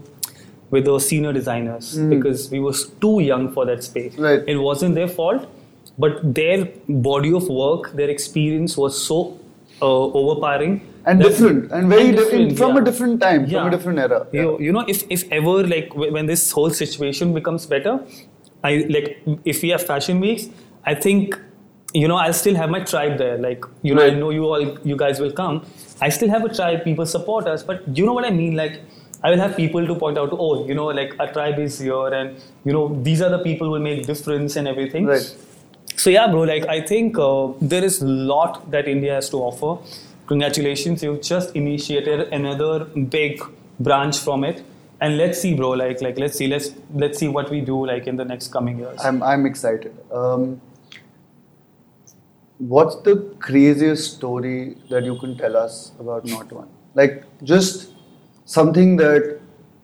[0.70, 2.10] with the senior designers mm.
[2.10, 4.16] because we was too young for that space.
[4.16, 4.42] Right.
[4.46, 5.48] It wasn't their fault,
[5.98, 9.38] but their body of work, their experience was so
[9.80, 12.82] uh, overpowering and different and very and different, different, from yeah.
[12.82, 13.58] a different time, yeah.
[13.58, 14.26] from a different era.
[14.32, 14.42] Yeah.
[14.42, 18.00] You, you know, if if ever like when this whole situation becomes better,
[18.64, 20.48] I like if we have fashion weeks,
[20.84, 21.38] I think
[21.94, 23.38] you know I'll still have my tribe there.
[23.38, 24.12] Like you know, right.
[24.12, 25.64] I know you all you guys will come.
[26.00, 26.84] I still have a tribe.
[26.84, 28.56] People support us, but you know what I mean.
[28.56, 28.80] Like
[29.22, 31.78] I will have people to point out to, oh, you know, like a tribe is
[31.78, 35.06] here, and you know these are the people who will make difference and everything.
[35.06, 35.36] Right.
[35.96, 36.42] So yeah, bro.
[36.42, 39.82] Like I think uh, there is a lot that India has to offer.
[40.26, 43.40] Congratulations, you've just initiated another big
[43.78, 44.64] branch from it
[45.00, 48.06] and let's see bro like like let's see let's let's see what we do like
[48.06, 50.60] in the next coming years i'm i'm excited um,
[52.58, 57.92] what's the craziest story that you can tell us about not one like just
[58.46, 59.38] something that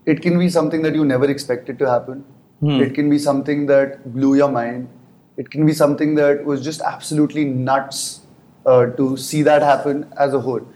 [0.07, 2.25] it can be something that you never expected to happen
[2.61, 2.81] hmm.
[2.87, 4.89] it can be something that blew your mind
[5.37, 8.21] it can be something that was just absolutely nuts
[8.67, 10.67] uh, to see that happen as a whole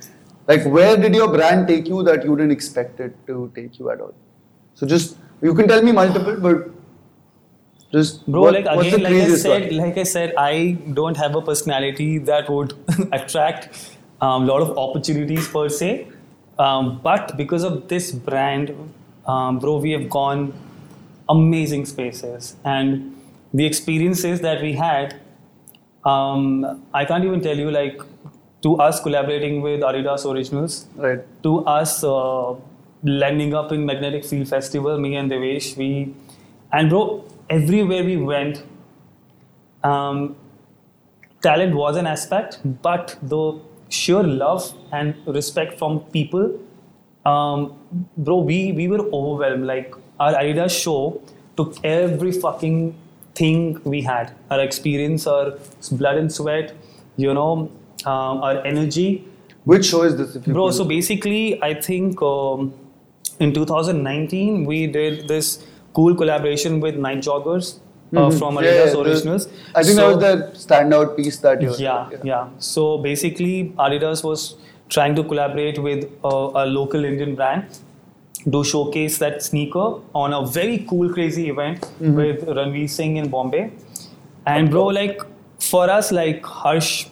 [0.49, 3.91] like where did your brand take you that you didn't expect it to take you
[3.91, 4.15] at all
[4.75, 6.71] so just you can tell me multiple, but
[7.93, 9.77] just bro, what, like again, like I said, one?
[9.77, 12.73] like I said, I don't have a personality that would
[13.13, 16.09] attract a um, lot of opportunities per se.
[16.59, 18.75] Um, but because of this brand,
[19.27, 20.55] um, bro, we have gone
[21.29, 23.15] amazing spaces and
[23.53, 25.21] the experiences that we had.
[26.05, 28.01] Um, I can't even tell you like
[28.63, 31.21] to us collaborating with Adidas Originals, right?
[31.43, 32.03] To us.
[32.05, 32.55] Uh,
[33.03, 36.15] landing up in Magnetic Field Festival, me and Devesh, we
[36.73, 38.65] and bro, everywhere we went,
[39.85, 40.37] um,
[41.43, 46.59] talent was an aspect, but the sheer love and respect from people,
[47.25, 47.79] um,
[48.17, 49.67] bro, we we were overwhelmed.
[49.67, 51.21] Like our Adidas show
[51.57, 52.95] took every fucking
[53.35, 55.59] thing we had, our experience, our
[55.93, 56.75] blood and sweat,
[57.17, 57.71] you know,
[58.05, 59.29] um, our energy.
[59.65, 60.37] Which show is this?
[60.37, 62.21] Bro, so basically, I think.
[62.23, 62.75] Um,
[63.39, 67.81] in 2019, we did this cool collaboration with Nite Joggers.
[68.15, 68.39] Uh, mm-hmm.
[68.39, 69.49] from Adidas yeah, Originals.
[69.75, 71.75] I think so, that was the standout piece that year.
[71.77, 72.49] Yeah, yeah, yeah.
[72.59, 74.55] So basically, Adidas was
[74.89, 77.67] trying to collaborate with uh, a local Indian brand
[78.53, 82.15] to showcase that sneaker on a very cool, crazy event mm-hmm.
[82.15, 83.73] with Ranveer Singh in Bombay.
[84.47, 85.21] And bro, like
[85.59, 87.09] for us, like Harsh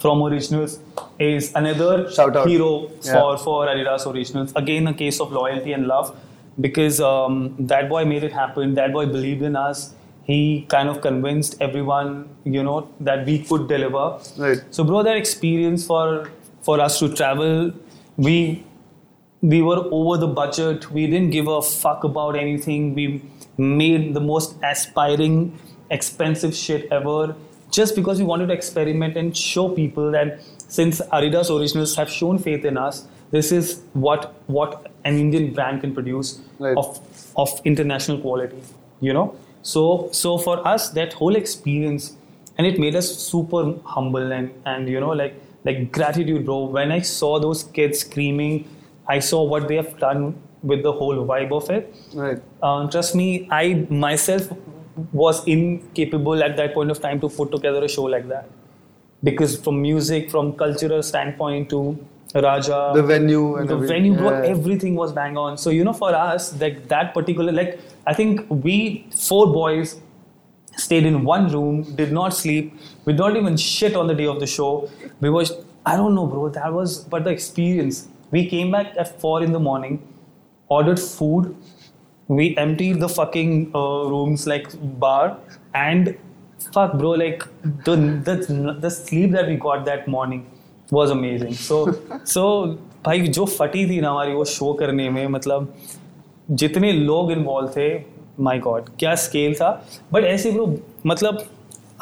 [0.00, 0.80] from Originals
[1.18, 2.08] is another
[2.46, 3.12] hero yeah.
[3.12, 4.52] for, for Adidas Originals.
[4.56, 6.16] Again, a case of loyalty and love
[6.60, 8.74] because um, that boy made it happen.
[8.74, 9.94] That boy believed in us.
[10.28, 14.06] He kind of convinced everyone, you know, that we could deliver.
[14.36, 14.62] Right.
[14.70, 16.30] So, bro, that experience for
[16.62, 17.72] for us to travel,
[18.16, 18.64] we
[19.40, 20.90] we were over the budget.
[20.92, 22.94] We didn't give a fuck about anything.
[22.94, 23.22] We
[23.56, 25.58] made the most aspiring,
[25.90, 27.34] expensive shit ever
[27.70, 32.38] just because we wanted to experiment and show people that since Adidas Originals have shown
[32.38, 36.76] faith in us, this is what what an Indian brand can produce right.
[36.76, 37.00] of
[37.36, 38.62] of international quality.
[39.00, 42.16] You know, so so for us that whole experience,
[42.56, 46.64] and it made us super humble and and you know like like gratitude, bro.
[46.64, 48.68] When I saw those kids screaming,
[49.06, 51.94] I saw what they have done with the whole vibe of it.
[52.14, 52.40] Right.
[52.62, 54.48] Um, trust me, I myself
[55.12, 58.48] was incapable at that point of time to put together a show like that
[59.22, 61.98] because from music from cultural standpoint to
[62.34, 64.48] raja the venue and the venue bro, yeah.
[64.48, 65.56] everything was bang on.
[65.56, 70.00] So you know for us like that particular like i think we four boys
[70.76, 72.74] stayed in one room did not sleep.
[73.04, 74.90] We don't even shit on the day of the show.
[75.20, 75.52] We was
[75.86, 78.08] i don't know bro that was but the experience.
[78.30, 80.06] We came back at 4 in the morning
[80.68, 81.56] ordered food.
[82.28, 84.68] We emptied the fucking uh, rooms like
[85.00, 85.38] bar
[85.72, 86.14] and
[86.72, 87.44] fuck bro like
[87.84, 90.46] the, the the sleep that we got that morning
[90.94, 91.92] was amazing so
[92.26, 92.66] so
[93.06, 95.74] भाई जो फटी थी ना हमारी वो show करने में मतलब
[96.50, 98.04] जितने लोग इन्वॉल्व थे
[98.40, 101.44] माई गॉड क्या स्केल था। बट ऐसे ब्रो मतलब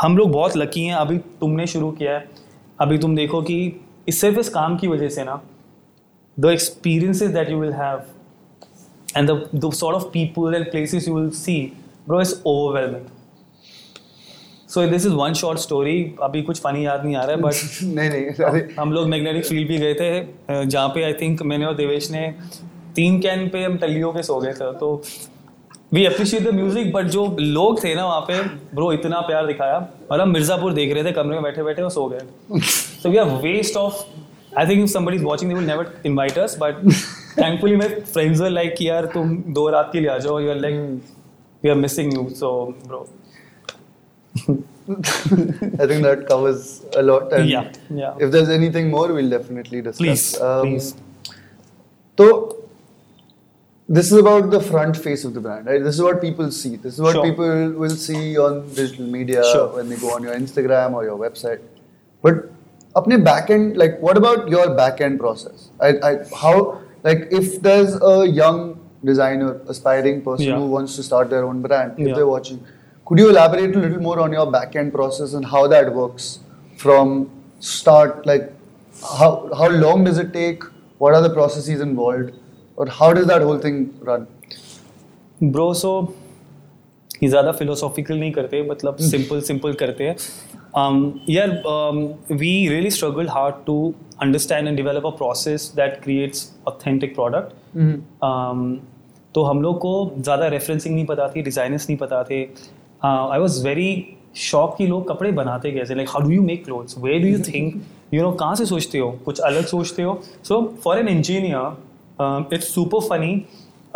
[0.01, 2.29] हम लोग बहुत लकी हैं। अभी तुमने शुरू किया है।
[2.81, 5.42] अभी तुम देखो कि इस सिर्फ़ इस काम की वजह से ना
[6.40, 8.03] the experiences that you will have
[9.16, 11.72] and the, the sort of people and places you will see,
[12.09, 12.35] bro, is
[14.76, 17.54] so this is one short story अभी कुछ फनी याद नहीं आ रहा है बट
[17.82, 21.74] नहीं नहीं हम लोग मैग्नेटिक फ़ील्ड भी गए थे जहाँ पे आई थिंक मैंने और
[21.74, 22.22] देवेश ने
[22.96, 25.02] तीन कैन पे हम टलियों के सो गए थे। तो
[25.94, 28.42] we appreciate the music but जो लोग थे ना वहाँ पे
[28.74, 29.78] ब्रो इतना प्यार दिखाया।
[30.12, 32.20] मतलब मिर्जापुर देख रहे थे कमरे में बैठे बैठे और सो गए।
[33.02, 34.02] So we are waste of
[34.58, 36.86] I think somebody is watching will never invite but
[37.38, 40.60] thankfully मेरे फ्रेंड्स लाइक कि यार तुम दो रात के लिए आ जाओ you are
[40.60, 40.74] like
[41.64, 42.50] we are missing you so
[42.86, 43.06] bro
[44.38, 47.31] I think that covers a lot.
[47.34, 48.15] And Yeah, yeah.
[48.19, 49.97] If there's anything more, we'll definitely discuss.
[49.97, 50.95] please Um, please
[52.17, 52.57] So,
[53.89, 55.84] this is about the front face of the brand, right?
[55.84, 56.75] This is what people see.
[56.77, 57.23] This is what Sure.
[57.23, 59.67] people will see on digital media Sure.
[59.77, 61.60] when they go on your Instagram or your website.
[62.21, 62.43] But
[62.95, 65.69] अपने back end, like, what about your back end process?
[65.79, 66.12] I, I,
[66.43, 66.55] how,
[67.03, 68.62] like, if there's a young
[69.12, 70.57] designer, aspiring person Yeah.
[70.60, 72.15] who wants to start their own brand, if Yeah.
[72.15, 72.60] they're watching,
[73.07, 76.39] could you elaborate a little more on your back end process and how that works
[76.77, 77.29] from
[77.60, 78.25] start?
[78.25, 78.53] Like,
[78.95, 80.63] how how long does it take?
[80.97, 82.31] What are the processes involved?
[82.77, 84.27] Or how does that whole thing run?
[85.43, 85.91] Bro so
[87.23, 90.97] ये ज़्यादा philosophical नहीं करते मतलब simple simple करते हैं um,
[91.29, 91.49] यार
[92.31, 97.77] we really struggle hard to understand and develop a process that creates authentic product
[99.36, 102.43] तो हम लोग को ज़्यादा रेफरेंसिंग नहीं पता थी डिज़ाइनर्स नहीं पता थे
[103.02, 105.94] आई वॉज़ वेरी शॉक कि लोग कपड़े बनाते कैसे?
[105.94, 107.82] Like how do you make clothes way do you think
[108.14, 109.11] you know कहाँ से सोचते हो?
[109.24, 110.20] कुछ अलग सोचते हो?
[110.44, 113.35] So for an engineer it's super funny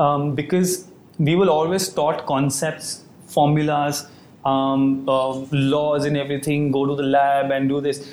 [0.00, 0.78] because
[1.20, 2.82] we will always taught concept
[3.34, 4.02] formulas
[5.54, 8.04] laws in everything go Go the lab and do this.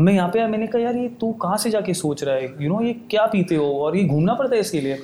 [0.00, 2.44] मैं यहाँ पे मैंने कहा यार ये तू कहाँ से जाके सोच रहा है?
[2.44, 3.66] यू you नो know, ये क्या पीते हो?
[3.80, 4.98] और ये घूमना पड़ता है इसके लिए?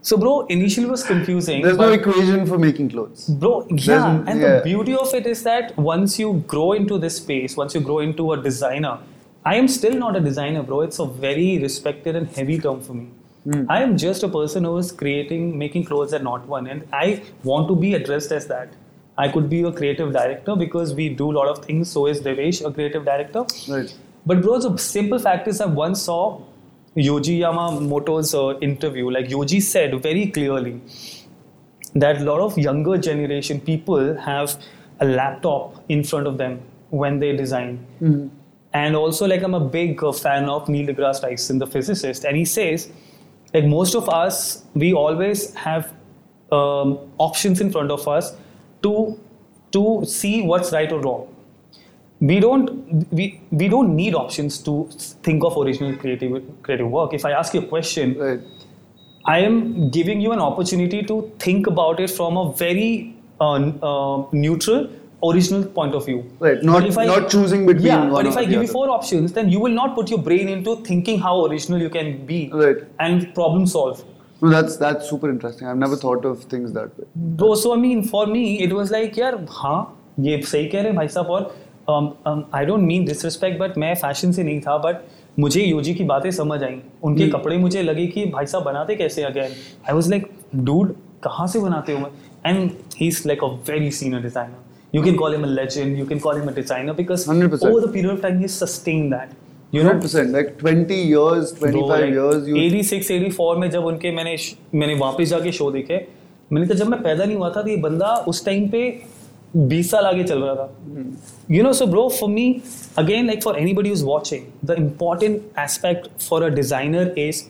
[0.00, 1.62] So, bro, initially was confusing.
[1.62, 3.26] There's no equation for making clothes.
[3.28, 4.22] Bro, yeah.
[4.26, 4.56] And yeah.
[4.56, 7.98] the beauty of it is that once you grow into this space, once you grow
[7.98, 8.98] into a designer,
[9.44, 10.82] I am still not a designer, bro.
[10.82, 13.08] It's a very respected and heavy term for me.
[13.46, 13.66] Mm.
[13.68, 16.66] I am just a person who is creating, making clothes and not one.
[16.66, 18.72] And I want to be addressed as that.
[19.16, 21.90] I could be a creative director because we do a lot of things.
[21.90, 23.46] So is Devesh, a creative director.
[23.68, 23.92] Right.
[24.26, 26.42] But, bro, the simple fact is I once saw
[26.96, 29.10] Yohji Yamamoto's uh, interview.
[29.10, 30.80] Like Yohji said very clearly
[31.94, 34.56] that a lot of younger generation people have
[35.00, 37.86] a laptop in front of them when they design.
[38.72, 42.36] And also, like I'm a big uh, fan of Neil deGrasse Tyson, the physicist, and
[42.36, 42.90] he says,
[43.54, 45.94] like most of us, we always have
[46.52, 48.34] um, options in front of us
[48.82, 49.18] to
[49.72, 51.34] to see what's right or wrong
[52.21, 52.67] we don't
[53.19, 54.73] we, we don't need options to
[55.27, 56.35] think of original creative
[56.67, 58.41] creative work if i ask you a question Right.
[59.33, 59.57] i am
[59.97, 62.91] giving you an opportunity to think about it from a very
[63.41, 64.87] uh, n- uh, neutral
[65.31, 66.63] original point of view Right.
[66.69, 68.61] Not But if I- not choosing between yeah one but if or i the give
[68.61, 68.73] you other.
[68.77, 72.09] four options then you will not put your brain into thinking how original you can
[72.31, 72.81] be Right.
[73.09, 74.03] and problem solve
[74.43, 75.67] No, that's that's super interesting.
[75.71, 77.05] I've never thought of things that way.
[77.41, 79.77] Bro, so I mean, for me, it was like, यार हाँ
[80.25, 81.45] ये सही कह रहे हैं भाई साहब और
[81.90, 85.02] I don't mean disrespect but मैं फ़ैशन से नहीं था बट
[85.40, 89.22] मुझे योजी की बातें समझ आई उनके कपड़े मुझे लगे कि भाई साहब बनाते कैसे
[89.24, 89.52] again
[89.88, 92.10] I was like dude कहाँ से बनाते हो
[92.46, 96.06] and he is like a very senior designer you can call him a legend you
[96.06, 97.64] can call him a designer because 100%.
[97.64, 100.34] Over the period of time he sustain that you know 100%.
[100.34, 102.46] Like 20 years, 25 like, years.
[102.48, 104.36] You, 86 84 में जब उनके मैंने
[104.74, 106.06] मैंने वापस जाके show देखे
[106.52, 108.82] मैंने कहा जब मैं पैदा नहीं हुआ था तो ये बंदा उस टाइम पे
[109.56, 110.74] 20 साल आगे चल रहा था।
[111.50, 112.60] You know so bro for me
[112.98, 117.42] again like for anybody is watching the important aspect for a designer is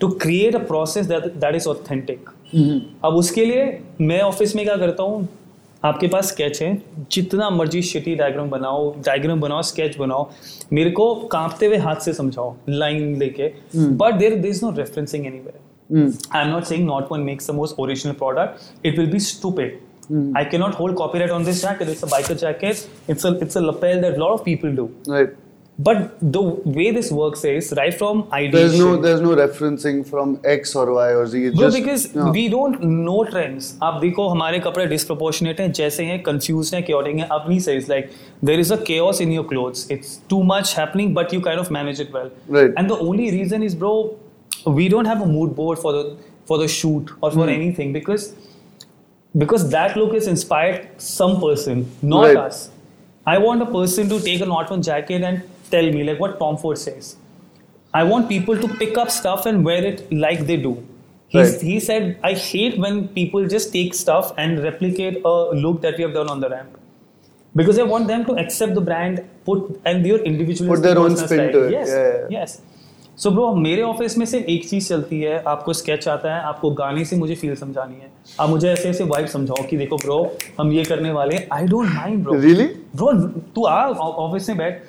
[0.00, 2.28] to create a process that is authentic
[3.04, 5.28] अब उसके लिए मैं ऑफ़िस में क्या करता हूँ?
[5.84, 6.82] आपके पास स्केच है।
[7.12, 10.28] जितना मर्ज़ी शिटी डायग्राम बनाओ डायग्राम बनाओ स्केच बनाओ
[10.72, 15.26] मेरे को कांपते हुए हाथ से समझाओ लाइन लेके। But there there is no referencing
[15.26, 16.08] anywhere Hmm.
[16.30, 18.64] I'm not saying not one makes the most original product.
[18.84, 19.20] It will be
[20.07, 20.33] stupid.
[20.35, 21.89] I cannot hold copyright on this jacket.
[21.89, 22.87] It's a biker jacket.
[23.07, 24.91] It's a it's a lapel that a lot of people do.
[25.07, 25.39] right.
[25.85, 26.01] But
[26.33, 26.41] the
[26.73, 28.57] way this works is right from ideation.
[28.57, 31.39] There's no there's no referencing from X or Y or Z.
[31.45, 32.25] It's Bro, just, because no.
[32.35, 33.69] we don't know trends.
[33.87, 38.11] आप देखो हमारे कपड़े disproportionate हैं जैसे हैं confused हैं chaotic हैं अपनी says like
[38.49, 39.81] there is a chaos in your clothes.
[39.97, 42.29] It's too much happening, but you kind of manage it well.
[42.59, 42.77] Right.
[42.77, 43.95] And the only reason is, bro,
[44.81, 46.05] we don't have a mood board for the
[46.51, 47.39] for the shoot or Hmm.
[47.41, 48.29] for anything because
[49.36, 52.36] because that look is inspired some person, not Right.
[52.36, 52.70] us.
[53.26, 56.38] I want a person to take a Not One jacket and tell me like what
[56.38, 57.16] Tom Ford says.
[57.92, 60.82] I want people to pick up stuff and wear it like they do.
[61.28, 61.60] He's, Right.
[61.60, 66.04] He said, I hate when people just take stuff and replicate a look that we
[66.04, 66.76] have done on the ramp.
[67.54, 71.16] Because I want them to accept the brand, put and their individual Put their own
[71.16, 71.72] spin to it.
[71.72, 72.26] Yes, Yeah, yeah.
[72.30, 72.60] yes.
[73.18, 76.70] So bro मेरे office में सिर्फ़ एक चीज़ चलती है आपको sketch आता है आपको
[76.70, 78.10] गाने से मुझे फील समझानी है।
[78.40, 80.18] आप मुझे ऐसे ऐसे वाइब समझाओ कि देखो ब्रो
[80.60, 82.68] हम ये करने वाले हैं। I don't mind bro Really?
[82.96, 83.12] Bro
[83.54, 84.82] तू आ ऑफ़िस में बैठ।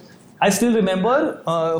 [0.43, 1.25] I still remember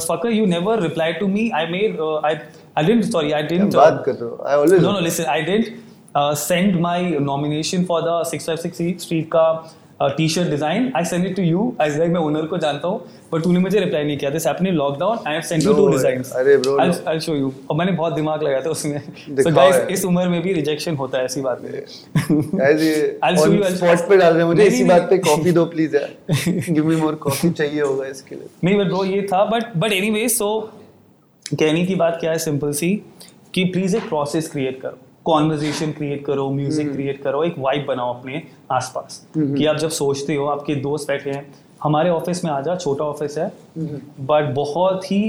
[0.08, 2.36] fucker you never reply to me I made I
[2.78, 4.44] I didn't sorry I didn't बात कर रहे हो?
[4.48, 5.70] I always no, listen, I did
[6.16, 9.46] uh, send my nomination for the 656 Street का
[10.02, 13.00] T shirt design I send it to you I like मैं owner को जानता हूँ
[13.34, 15.88] but तूने मुझे रिप्लाई नहीं किया। This happening lockdown I have sent you two.
[15.88, 19.76] Designs अरे bro, आई शो यू और मैंने बहुत दिमाग लगाया था उसमें। सो गाइस
[19.92, 24.18] इस उम्र में भी रिजेक्शन होता है ऐसी बात नहीं। गाइस ये ऑन स्पॉट पे
[24.18, 26.10] डाल रहे हैं। मुझे इसी बात पे कॉफ़ी दो प्लीज़ यार।
[26.70, 29.92] गिव मी मोर कॉफ़ी चाहिए होगा इसके लिए। नहीं बट ब्रो ये था। बट बट
[29.92, 30.50] एनीवे सो
[31.46, 32.38] कहने की बात क्या है?
[32.40, 32.96] सिंपल सी
[33.54, 38.14] कि प्लीज़ एक प्रोसेस क्रिएट करो। कॉन्वर्जेशन क्रिएट करो म्यूज़िक क्रिएट करो एक वाइब बनाओ
[38.14, 38.42] अपने
[38.72, 41.46] आसपास कि आप जब सोचते हो आपके दोस्त बैठे हैं
[41.84, 45.22] हमारे ऑफ़िस में आ जा छोटा ऑफ़िस है बट बहुत ही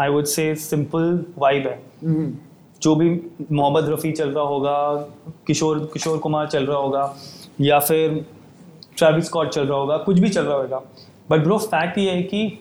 [0.00, 1.82] आई वुड से सिंपल वाइब है।
[2.82, 3.10] जो भी
[3.52, 4.74] मोहम्मद रफ़ी चल रहा होगा
[5.46, 7.14] किशोर किशोर कुमार चल रहा होगा
[7.60, 8.24] या फिर
[8.96, 10.82] ट्रेविस स्कॉट चल रहा होगा कुछ भी चल रहा होगा।
[11.30, 12.58] बट ब्रो फैक्ट ये है कि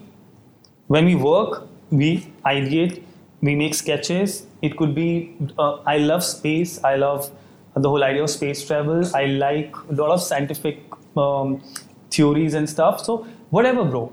[0.90, 1.52] when we work
[2.00, 2.08] we
[2.48, 2.94] ideate
[3.41, 7.31] we make sketches it could be uh, i love space i love
[7.77, 10.83] the whole idea of space travel i like a lot of scientific
[11.17, 11.63] um,
[12.11, 14.11] theories and stuff so whatever bro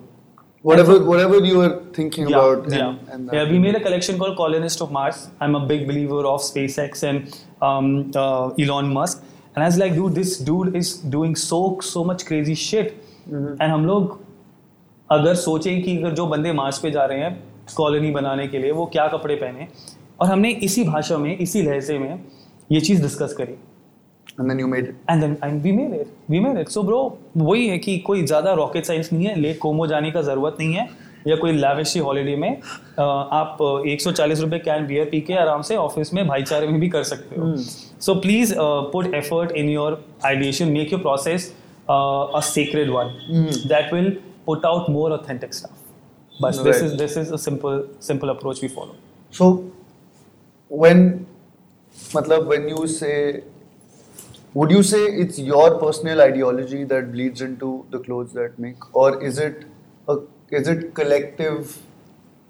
[0.62, 3.14] whatever whatever you were thinking yeah, about and, yeah.
[3.14, 5.30] and yeah, we made a collection called Colonist of Mars.
[5.39, 9.24] I'm a big believer of SpaceX and um, uh, Elon Musk.
[9.55, 12.93] And I was like, dude, this dude is doing so so much crazy shit.
[13.30, 13.55] Mm-hmm.
[13.59, 14.20] And हम लोग
[15.12, 17.34] अगर सोचें कि अगर जो बंदे Mars पे जा रहे हैं
[17.69, 19.69] कॉलोनी बनाने के लिए वो क्या कपड़े पहने।
[20.21, 22.21] और हमने इसी भाषा में इसी लहजे में
[22.71, 23.57] ये चीज़ डिस्कस करी।
[24.41, 24.95] And then you made it.
[25.11, 26.99] And then and we made it we made it so bro
[27.37, 30.75] वही है कि कोई ज़्यादा रॉकेट साइंस नहीं है लेक कोमो जाने का ज़रूरत नहीं
[30.75, 30.89] है
[31.27, 32.51] या कोई लाविशी हॉलीडे में
[32.99, 33.59] आप
[33.89, 36.89] एक सौ चालीस रुपये कैन बियर पी के आराम से ऑफ़िस में भाईचारे में भी
[36.89, 38.55] कर सकते हो। So please
[38.93, 41.51] put effort in your ideation make your process
[41.91, 43.17] a secret one
[43.67, 45.86] that will put out more authentic stuff
[46.41, 46.64] but right.
[46.64, 48.97] this is this is a simple simple approach we follow.
[49.30, 49.70] So
[50.68, 51.26] when
[52.12, 53.43] matlab, when you say
[54.55, 58.95] would you say it's your personal ideology that bleeds into the clothes that make?
[58.95, 59.66] Or is it
[60.09, 60.16] a
[60.51, 61.78] is it collective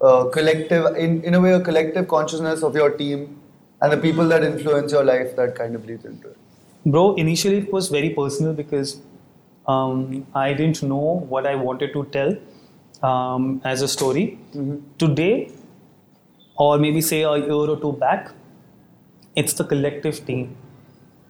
[0.00, 3.40] uh, collective in, in a way a collective consciousness of your team
[3.80, 6.36] and the people that influence your life that kind of bleeds into it?
[6.84, 9.00] Bro initially it was very personal because
[9.66, 12.36] um, i didn't know what i wanted to tell
[13.02, 14.38] um, as a story.
[14.98, 15.50] Today,
[16.56, 18.30] or maybe say a year or two back,
[19.34, 20.56] it's the collective team.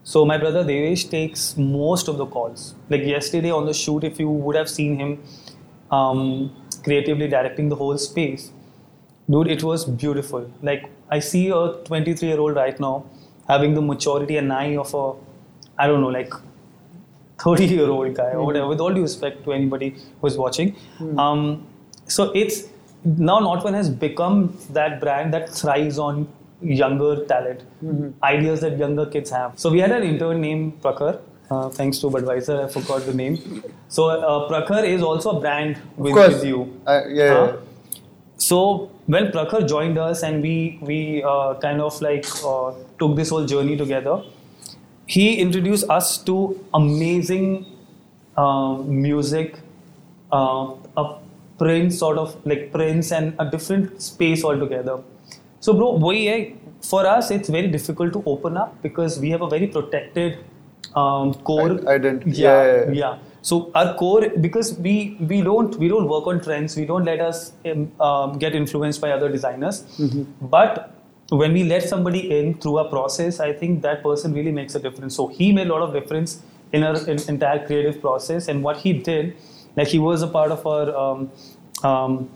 [0.04, 2.74] So my brother Devesh takes most of the calls.
[2.88, 5.22] Like yesterday on the shoot, if you would have seen him
[5.90, 6.54] um,
[6.84, 8.52] creatively directing the whole space,
[9.28, 10.48] dude, it was beautiful.
[10.62, 13.04] Like I see a 23 year old right now
[13.48, 15.14] having the maturity and eye of a,
[15.76, 16.32] I don't know, like
[17.38, 18.66] 30 year old guy or whatever.
[18.68, 20.74] With all due respect to anybody who's watching,
[21.18, 21.66] um,
[22.06, 22.64] so it's
[23.04, 26.26] now not one has become that brand that thrives on
[26.62, 27.62] younger talent,
[28.22, 29.58] ideas that younger kids have.
[29.58, 31.20] So we had an intern named Prakhar.
[31.48, 33.62] Uh, thanks to Budweiser, I forgot the name.
[33.88, 36.80] So uh, Prakhar is also a brand with, with you.
[36.86, 37.46] I- yeah, Huh?
[37.52, 37.56] yeah.
[38.38, 43.30] So when Prakhar joined us and we we uh, kind of like uh, took this
[43.30, 44.22] whole journey together,
[45.07, 46.35] he introduced us to
[46.73, 47.65] amazing
[48.37, 49.59] uh, music,
[50.31, 51.15] uh, a
[51.57, 54.99] Prince sort of like Prince and a different space altogether.
[55.59, 56.39] So bro, वही है
[56.83, 60.39] for us it's very difficult to open up because we have a very protected
[60.95, 62.31] um, core I- identity.
[62.31, 62.93] yeah, Yeah, yeah, yeah.
[63.01, 63.17] yeah.
[63.43, 66.75] So our core, because we we don't we don't work on trends.
[66.77, 69.83] We don't let us um, um, get influenced by other designers.
[70.41, 70.91] But
[71.30, 74.78] when we let somebody in through a process, I think that person really makes a
[74.78, 75.16] difference.
[75.16, 78.48] So he made a lot of difference in our in, entire creative process.
[78.48, 79.36] And what he did,
[79.76, 81.30] like he was a part of our um,
[81.82, 82.30] um,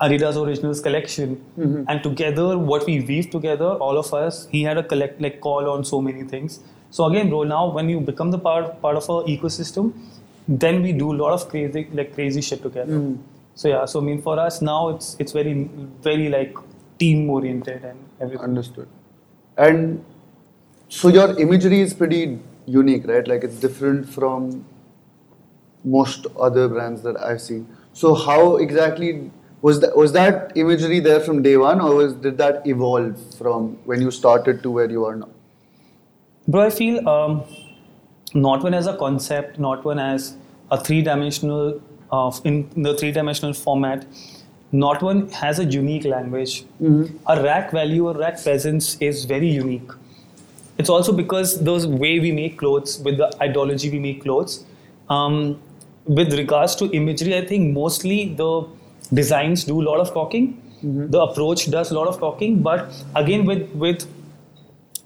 [0.00, 1.40] Adidas Originals collection,
[1.88, 5.68] and together, what we weave together, all of us, he had a collect like call
[5.68, 6.60] on so many things.
[6.90, 9.92] So again, bro, now when you become the part part of our ecosystem,
[10.48, 13.14] then we do a lot of crazy like crazy shit together.
[13.54, 15.70] So yeah, so I mean for us now it's it's very
[16.02, 16.56] very like
[17.02, 18.44] team oriented and everything.
[18.48, 18.88] Understood.
[19.56, 20.04] And
[20.88, 23.26] so your imagery is pretty unique, right?
[23.34, 24.64] Like it's different from
[25.84, 27.62] most other brands that I've seen.
[27.92, 29.30] So how exactly
[29.62, 33.78] was that was that imagery there from day one, or was did that evolve from
[33.90, 35.28] when you started to where you are now?
[36.48, 37.42] Bro, I feel um,
[38.34, 40.36] not one as a concept, not one as
[40.70, 41.80] a three-dimensional
[42.10, 44.06] uh, in the three-dimensional format.
[44.72, 46.64] Not one has a unique language.
[47.26, 49.90] A rack value or rack presence is very unique.
[50.78, 54.64] It's also because the way we make clothes, with the ideology we make clothes.
[55.10, 55.60] Um,
[56.06, 58.66] with regards to imagery, I think mostly the
[59.12, 60.58] designs do a lot of talking.
[61.10, 64.06] The approach does a lot of talking, but again with with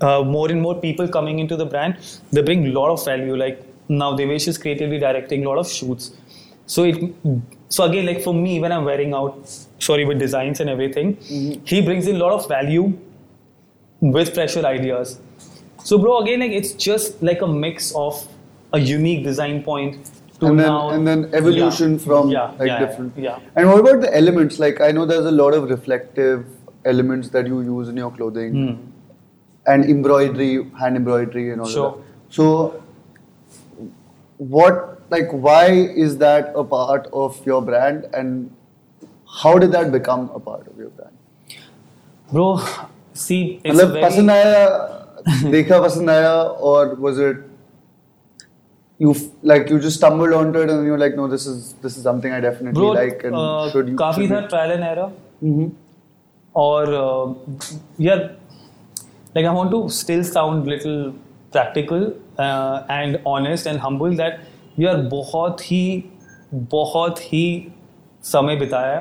[0.01, 1.99] uh, more and more people coming into the brand,
[2.33, 3.37] they bring a lot of value.
[3.37, 6.13] Like now, Devesh is creatively directing a lot of shoots.
[6.67, 7.13] So it,
[7.69, 9.49] so again, like for me, when I'm wearing out,
[9.79, 11.17] sorry, with designs and everything,
[11.65, 12.93] he brings in a lot of value
[14.01, 15.19] with fresher ideas.
[15.85, 18.27] So, bro, again, like it's just like a mix of
[18.73, 20.11] a unique design point
[20.41, 21.99] to and then now, and then evolution Yeah.
[21.99, 23.13] from yeah, like yeah, different.
[23.17, 23.39] Yeah.
[23.55, 24.59] And what about the elements?
[24.59, 26.45] Like I know there's a lot of reflective
[26.85, 28.75] elements that you use in your clothing, Hmm.
[29.67, 31.91] and embroidery, hand embroidery, and all Sure.
[31.93, 32.35] that.
[32.35, 32.83] So,
[34.39, 35.66] what like why
[36.06, 38.50] is that a part of your brand, and
[39.42, 41.16] how did that become a part of your brand?
[42.32, 42.48] Bro,
[43.14, 46.34] see, it's a मतलब very, पसंद आया देखा पसंद आया
[46.72, 47.48] or was it
[49.00, 51.96] you f- like you just stumbled onto it and you're like no this is this
[51.98, 54.72] is something I definitely bro, like and uh, should you काफी should था be- trial
[54.72, 55.12] and error
[55.52, 55.70] Mhm.
[56.66, 57.26] और uh,
[58.08, 58.24] यार
[59.36, 60.98] like I want to still sound little
[61.56, 62.02] practical
[62.46, 64.40] uh, and honest and humble that
[64.81, 66.05] यार बहुत ही
[66.55, 67.73] बहुत ही
[68.25, 68.99] समय बिताया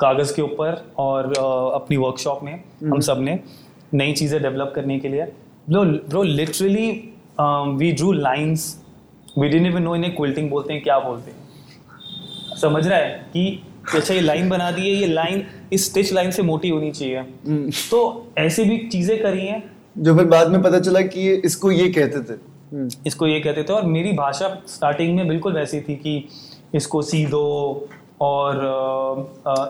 [0.00, 2.52] कागज़ के ऊपर और uh, अपनी वर्कशॉप में
[2.84, 3.38] हम सबने
[3.94, 5.22] नई चीज़ें डेवलप करने के लिए।
[5.70, 6.90] Bro bro literally
[7.78, 8.76] we drew lines
[9.38, 13.62] we didn't even know इन्हें क्विल्टिंग बोलते हैं क्या बोलते हैं। समझ रहा है कि
[13.94, 17.22] अच्छा ये लाइन बना दी है ये लाइन इस स्टिच लाइन से मोटी होनी चाहिए।
[17.90, 19.62] तो ऐसी भी चीज़ें करी हैं।
[19.98, 22.49] जो फिर बाद में पता चला कि इसको ये कहते थे। हम्म,
[23.06, 26.28] इसको ये कहते थे और मेरी भाषा स्टार्टिंग में बिल्कुल वैसी थी कि
[26.74, 27.88] इसको सी दो
[28.20, 28.56] और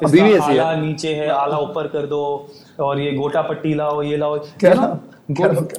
[0.04, 2.48] इसका आला नीचे है आला ऊपर कर दो
[2.80, 4.38] और ये गोटा पट्टी लाओ ये लाओ?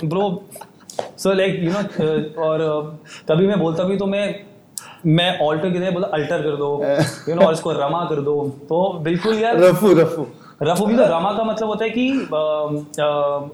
[0.04, 0.44] Bro
[1.18, 3.00] so like you know और
[3.30, 4.36] कभी मैं बोलता भी तो मैं
[5.06, 6.84] मैं ऑल्टर की बोला अल्टर कर दो
[7.30, 10.26] यू नो और इसको रमा कर दो। तो बिल्कुल यार रफू रफू।
[10.64, 12.10] रफू भी तो रमा का मतलब होता है कि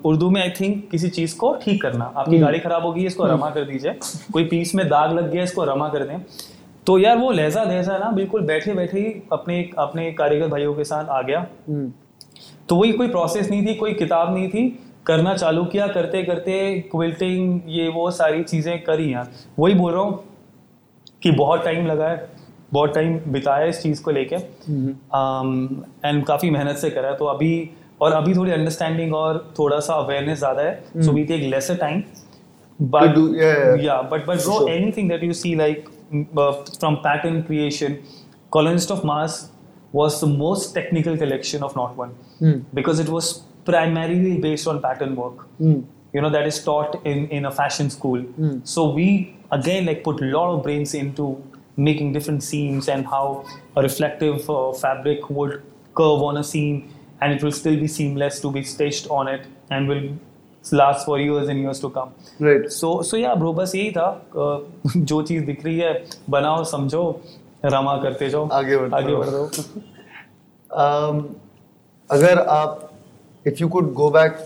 [0.06, 3.50] उर्दू में आई थिंक किसी चीज़ को ठीक करना। आपकी गाड़ी खराब होगी इसको रमा
[3.50, 3.94] कर दीजिए।
[4.34, 6.20] कोई पीस में दाग लग गया इसको रमा कर दें।
[6.88, 10.84] तो यार वो लहजा लहजा ना बिल्कुल बैठे बैठे ही अपने अपने कारीगर भाइयों के
[10.84, 11.92] साथ आ गया। हम्म,
[12.70, 14.68] तो वही कोई प्रोसेस नहीं थी कोई किताब नहीं थी।
[15.06, 16.58] करना चालू किया करते करते
[16.92, 19.30] क्विल्टिंग ये वो सारी चीज़ें करी यार।
[19.60, 20.24] वही बोल रहा हूँ
[21.22, 22.37] कि बहुत टाइम लगा है।
[22.74, 27.16] बहुत टाइम बिताया इस चीज़ को लेके। हम्म। um, एंड काफ़ी मेहनत से करा है
[27.18, 27.70] तो अभी
[28.02, 32.04] और अभी थोड़ी अंडरस्टैंडिंग और थोड़ा सा अवेयरनेस ज़्यादा है so we take lesser time
[32.80, 33.18] but
[33.84, 37.98] yeah but but bro anything that you see like from pattern creation
[38.52, 39.42] colonist of mass
[39.96, 43.34] was the most technical collection of not one because it was
[43.66, 45.62] primarily based on pattern work mm.
[45.62, 45.74] Uh, hmm.
[45.74, 45.86] hmm.
[46.16, 48.22] you know that is taught in in a fashion school.
[48.44, 48.54] Mm.
[48.66, 49.08] so we
[49.52, 51.26] again like put a lot of brains into
[51.89, 53.45] making different seams and how
[53.77, 55.55] a reflective uh, fabric would
[56.01, 56.83] curve on a seam
[57.21, 60.05] and it will still be seamless to be stitched on it and will
[60.79, 62.11] last for years and years to come
[62.49, 65.93] right सो सो या bro बस यही था अ, जो चीज दिख रही है
[66.37, 67.03] बनाओ समझो
[67.65, 69.83] रमा करते जाओ आगे बढ़ते आगे रहो। बढ़ दो
[70.85, 71.23] um,
[72.11, 72.89] अगर आप
[73.51, 74.37] if you could go back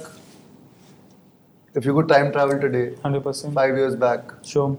[1.75, 4.77] if you could time travel today hundred percent five years back sure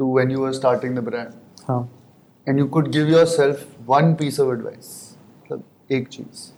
[0.00, 1.36] to when you were starting the brand
[1.69, 4.87] and you could give yourself one piece of advice
[5.41, 6.51] मतलब एक चीज़।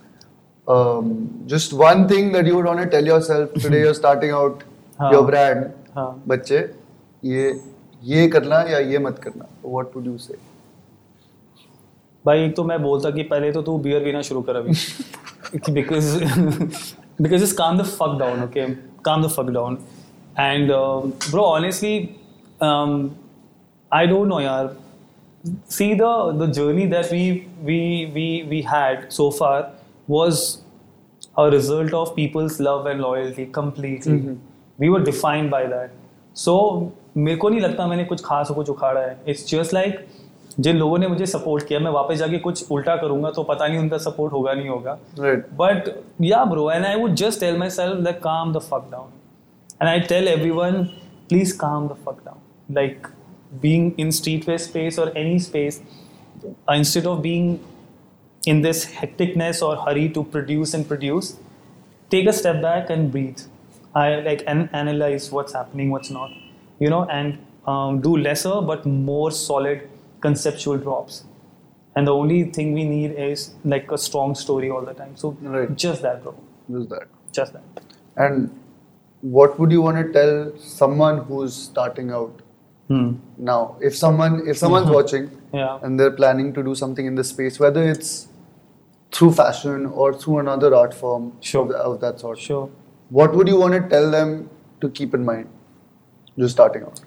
[1.48, 4.62] Just one thing that you want tell yourself today you are starting out
[5.12, 5.64] your brand
[6.28, 6.58] बच्चे
[7.22, 7.60] ये
[8.02, 10.34] ये करना या ये मत करना व्हाट वुड यू से
[12.24, 14.72] भाई एक तो मैं बोलता कि पहले तो तू बियर पीना शुरू कर अभी।
[15.72, 16.18] Because
[17.22, 18.66] because is calm the fuck down okay
[19.04, 19.78] calm the fuck down
[20.38, 21.96] and bro honestly
[23.92, 24.76] I don't know यार।
[25.68, 27.78] See the the journey that we we
[28.14, 29.70] we we had so far
[30.08, 30.62] was
[31.36, 34.34] a result of people's love and loyalty completely mm-hmm.
[34.78, 35.90] we were defined by that
[36.34, 36.54] so
[37.16, 40.06] मेरे को नहीं लगता मैंने कुछ खास कुछ उखाड़ा है इट्स जस्ट लाइक
[40.60, 43.78] जिन लोगों ने मुझे सपोर्ट किया मैं वापस जाके कुछ उल्टा करूँगा तो पता नहीं
[43.78, 45.44] उनका सपोर्ट होगा नहीं होगा Right.
[45.60, 45.88] But
[46.28, 49.10] yeah, bro, and I would just tell myself that calm the fuck down.
[49.80, 50.78] And I tell everyone,
[51.28, 52.40] please calm the fuck down.
[52.80, 53.08] Like
[53.60, 55.80] being in streetwear space or any space,
[56.68, 57.60] uh, instead of being
[58.46, 61.36] in this hecticness or hurry to produce and produce,
[62.10, 63.40] take a step back and breathe.
[63.94, 66.30] I like and analyze what's happening, what's not,
[66.78, 69.88] you know, and um, do lesser but more solid
[70.20, 71.24] conceptual drops.
[71.96, 75.16] And the only thing we need is like a strong story all the time.
[75.16, 75.74] So Right.
[75.76, 76.34] just that, bro.
[76.70, 77.08] Just that.
[77.32, 77.62] Just that.
[78.16, 78.50] And
[79.20, 82.42] what would you want to tell someone who's starting out
[82.89, 83.09] Hmm.
[83.37, 83.75] now?
[83.89, 85.79] If someone if someone's watching Yeah.
[85.87, 88.11] and they're planning to do something in this space, whether it's
[89.17, 91.63] through fashion or through another art form Sure.
[91.65, 92.69] of, of that sort, Sure.
[93.21, 94.33] what would you want to tell them
[94.81, 95.47] to keep in mind?
[96.43, 97.01] Just starting out.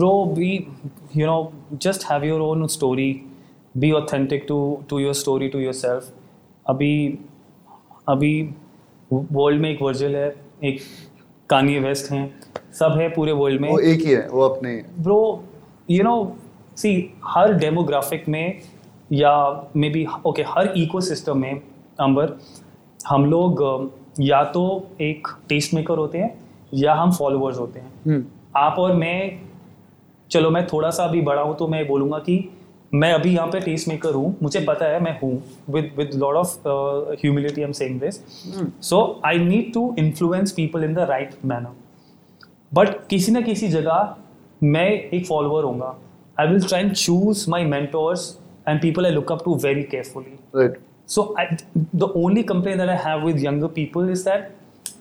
[0.00, 0.46] bro be
[1.20, 1.40] you know
[1.84, 3.08] just have your own story
[3.82, 4.58] be authentic to
[4.92, 6.06] to your story to yourself
[6.74, 6.92] अभी
[8.14, 8.30] अभी
[9.12, 10.28] world में एक verbal है
[10.70, 10.80] एक
[11.50, 12.22] कानिए waste हैं
[12.79, 15.19] सब है पूरे वर्ल्ड में। वो एक ही है वो अपने ब्रो
[15.89, 16.15] यू नो
[16.77, 16.93] सी
[17.25, 18.59] हर डेमोग्राफिक में
[19.11, 19.35] या
[19.75, 21.61] मे बी ओके हर इकोसिस्टम में
[21.99, 22.37] अंबर
[23.07, 23.63] हम लोग
[24.19, 24.63] या तो
[25.01, 26.33] एक टेस्ट मेकर होते हैं
[26.73, 28.23] या हम फॉलोअर्स होते हैं। हम्म,
[28.55, 29.39] आप और मैं
[30.31, 32.43] चलो मैं थोड़ा सा अभी बड़ा हूँ तो मैं बोलूँगा कि
[32.93, 35.31] मैं अभी यहाँ पे टेस्ट मेकर हूँ। मुझे पता है मैं हूँ।
[35.69, 36.67] With with lot of
[37.21, 38.21] humility am saying this
[38.81, 41.75] so I need to influence people in the right manner
[42.73, 44.15] but किसी ना किसी जगह
[44.63, 45.81] मैं एक फॉलोअर हूँ
[46.39, 48.37] I will try and choose my mentors
[48.67, 50.69] and people I look up to very carefully
[51.07, 51.35] so
[51.95, 54.53] the only complain I have with younger people is that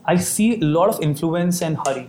[0.09, 2.05] I see lot of influence and hurry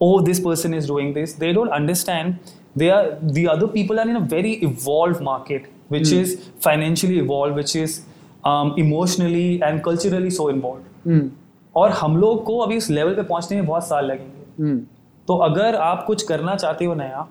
[0.00, 2.34] oh this person is doing this they don't understand
[2.78, 7.54] they are the other people are in a very evolve market which is financially evolve
[7.54, 8.00] which is
[8.78, 11.30] emotionally and culturally so involve
[11.76, 14.78] और हम लोग को अभी उस level पे पहुँचने में बहुत साल लगेंगे। Hmm,
[15.28, 17.28] तो अगर आप कुछ करना चाहते हो नया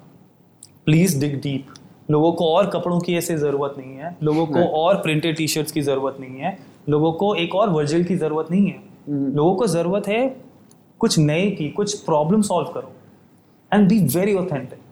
[0.85, 1.73] प्लीज़ डिग डीप
[2.11, 5.71] लोगों को और कपड़ों की ऐसे ज़रूरत नहीं है लोगों को और प्रिंटेड टी शर्ट्स
[5.71, 6.57] की ज़रूरत नहीं है
[6.89, 10.21] लोगों को एक और वर्जल की ज़रूरत नहीं है हम्म। लोगों को ज़रूरत है
[11.01, 12.91] कुछ नए की कुछ प्रॉब्लम सॉल्व करो
[13.71, 14.83] and be very authentic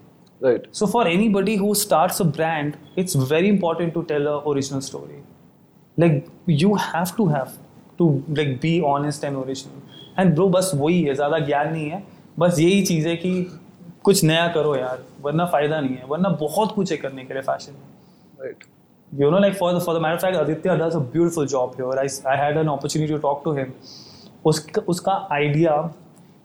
[0.42, 0.68] right.
[0.72, 5.24] So for anybody who starts a brand, it's very important to tell a original story.
[5.98, 7.54] Like you have to have
[8.00, 9.80] to like be honest and original.
[10.18, 12.04] And bro बस वही है ज़्यादा ज्ञान नहीं है
[12.40, 13.32] बस यही चीज़ है कि
[14.04, 17.44] कुछ नया करो यार वरना फ़ायदा नहीं है वरना बहुत कुछ है करने के लिए
[17.44, 18.54] फ़ैशन में।
[19.12, 22.08] You know like for for the matter fact Aditya does a beautiful job your I
[22.28, 23.74] I had an opportunity to talk to him
[24.46, 25.74] उसका उसका आइडिया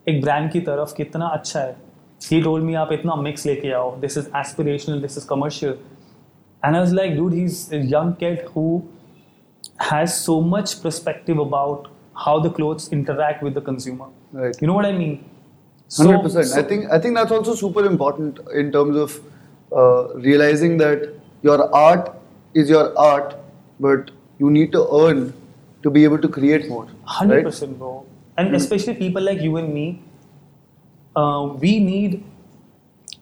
[0.08, 1.76] एक ब्रांड की तरफ़ कितना अच्छा है।
[2.20, 5.78] ही रोल मी आप इतना मिक्स लेके आओ this is aspirational this is commercial
[6.62, 8.80] and I like dude he is young cat who
[9.92, 14.84] has so much perspective about how the clothes interact with the consumer you know what
[14.84, 15.18] I mean
[15.96, 16.64] Hundred percent.
[16.64, 19.20] I think I think that's also super important in terms of
[19.72, 22.14] uh, realizing that your art
[22.54, 23.36] is your art,
[23.80, 25.32] but you need to earn
[25.82, 26.86] to be able to create more.
[27.04, 28.04] Hundred percent, bro.
[28.36, 30.02] And especially people like you and me,
[31.16, 32.22] uh, we need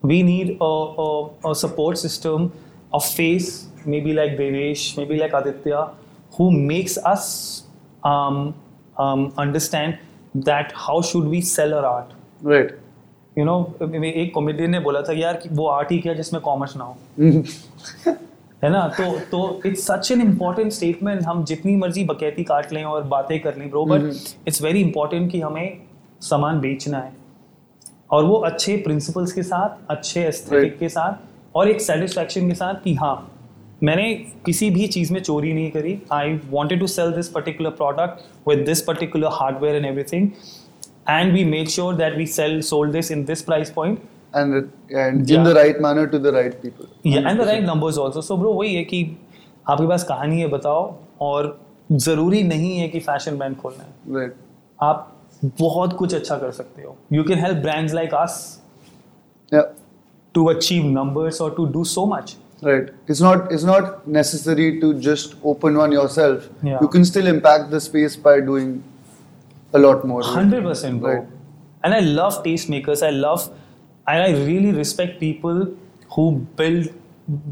[0.02, 2.52] we need a, a, a support system,
[2.92, 5.90] a face, maybe like Devesh, maybe like Aditya,
[6.32, 7.62] who makes us
[8.04, 8.54] um,
[8.98, 9.98] um, understand
[10.34, 12.12] that how should we sell our art.
[12.42, 12.70] Right.
[13.38, 13.54] You know
[14.04, 16.96] एक comedian ने बोला था यार कि वो art ही क्या जिसमें commerce ना हो।
[18.64, 18.86] है ना?
[18.88, 23.38] तो तो it's such an important statement हम जितनी मर्ज़ी बकैती काट लें और बातें
[23.40, 24.02] कर लें bro but
[24.48, 25.78] it's very important कि हमें
[26.20, 27.12] सामान बेचना है।
[28.10, 30.80] और वो अच्छे प्रिंसिपल्स के साथ अच्छे एस्थेटिक Right.
[30.80, 33.32] के साथ और एक सेटिस्फैक्शन के साथ कि हाँ
[33.82, 34.14] मैंने
[34.46, 38.64] किसी भी चीज़ में चोरी नहीं करी। I wanted to sell this particular product with
[38.66, 40.28] this particular hardware and everything
[41.09, 43.99] and we made sure that we cell sold this in this price point
[44.39, 44.67] And it-
[44.99, 45.37] and Yeah.
[45.37, 46.85] in the right manner to the right people.
[47.13, 48.21] yeah, and the right numbers also.
[48.27, 48.99] So bro वही है कि
[49.69, 50.83] आपके पास कहानी है बताओ
[51.29, 51.49] और
[52.05, 54.37] ज़रूरी नहीं है कि फैशन ब्रांड खोलना है Right.
[54.89, 55.07] आप
[55.59, 58.37] बहुत कुछ अच्छा कर सकते हो you can help brands like us
[59.51, 59.65] Yeah.
[60.35, 62.89] To achieve numbers और to do so much Right.
[63.11, 66.43] It's not it's not necessary to just open one yourself.
[66.67, 66.81] Yeah.
[66.83, 68.67] You can still impact the space by doing
[69.73, 70.21] a lot more.
[70.23, 71.13] Hundred percent, bro.
[71.13, 71.27] Right.
[71.83, 73.05] And I love tastemakers.
[73.05, 73.49] I love,
[74.07, 75.63] and I really respect people
[76.15, 76.89] who build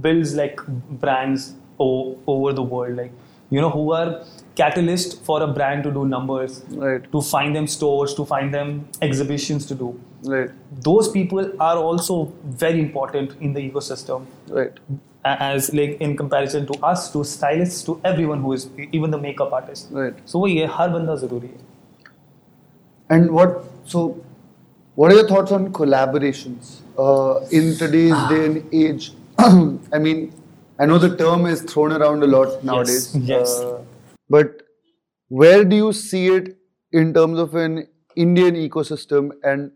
[0.02, 0.60] builds like
[1.02, 3.12] brands o- over the world like
[3.50, 4.24] you know who are
[4.56, 7.06] catalyst for a brand to do numbers Right.
[7.14, 9.88] to find them stores to find them exhibitions to do
[10.34, 10.50] Right.
[10.90, 12.18] those people are also
[12.66, 14.82] very important in the ecosystem Right.
[15.24, 19.22] a- as like in comparison to us to stylists to everyone who is even the
[19.30, 20.20] makeup artist Right.
[20.34, 21.68] so वही है हर बंदा जरूरी है
[23.14, 24.24] And what so
[24.96, 29.12] what are your thoughts on collaborations uh, in today's day and age?
[29.40, 30.34] I mean,
[30.78, 33.16] I know the term is thrown around a lot nowadays.
[33.16, 33.60] yes.
[33.60, 33.82] Uh,
[34.30, 34.64] but
[35.30, 36.58] where do you see it
[36.92, 39.72] in terms of an Indian ecosystem and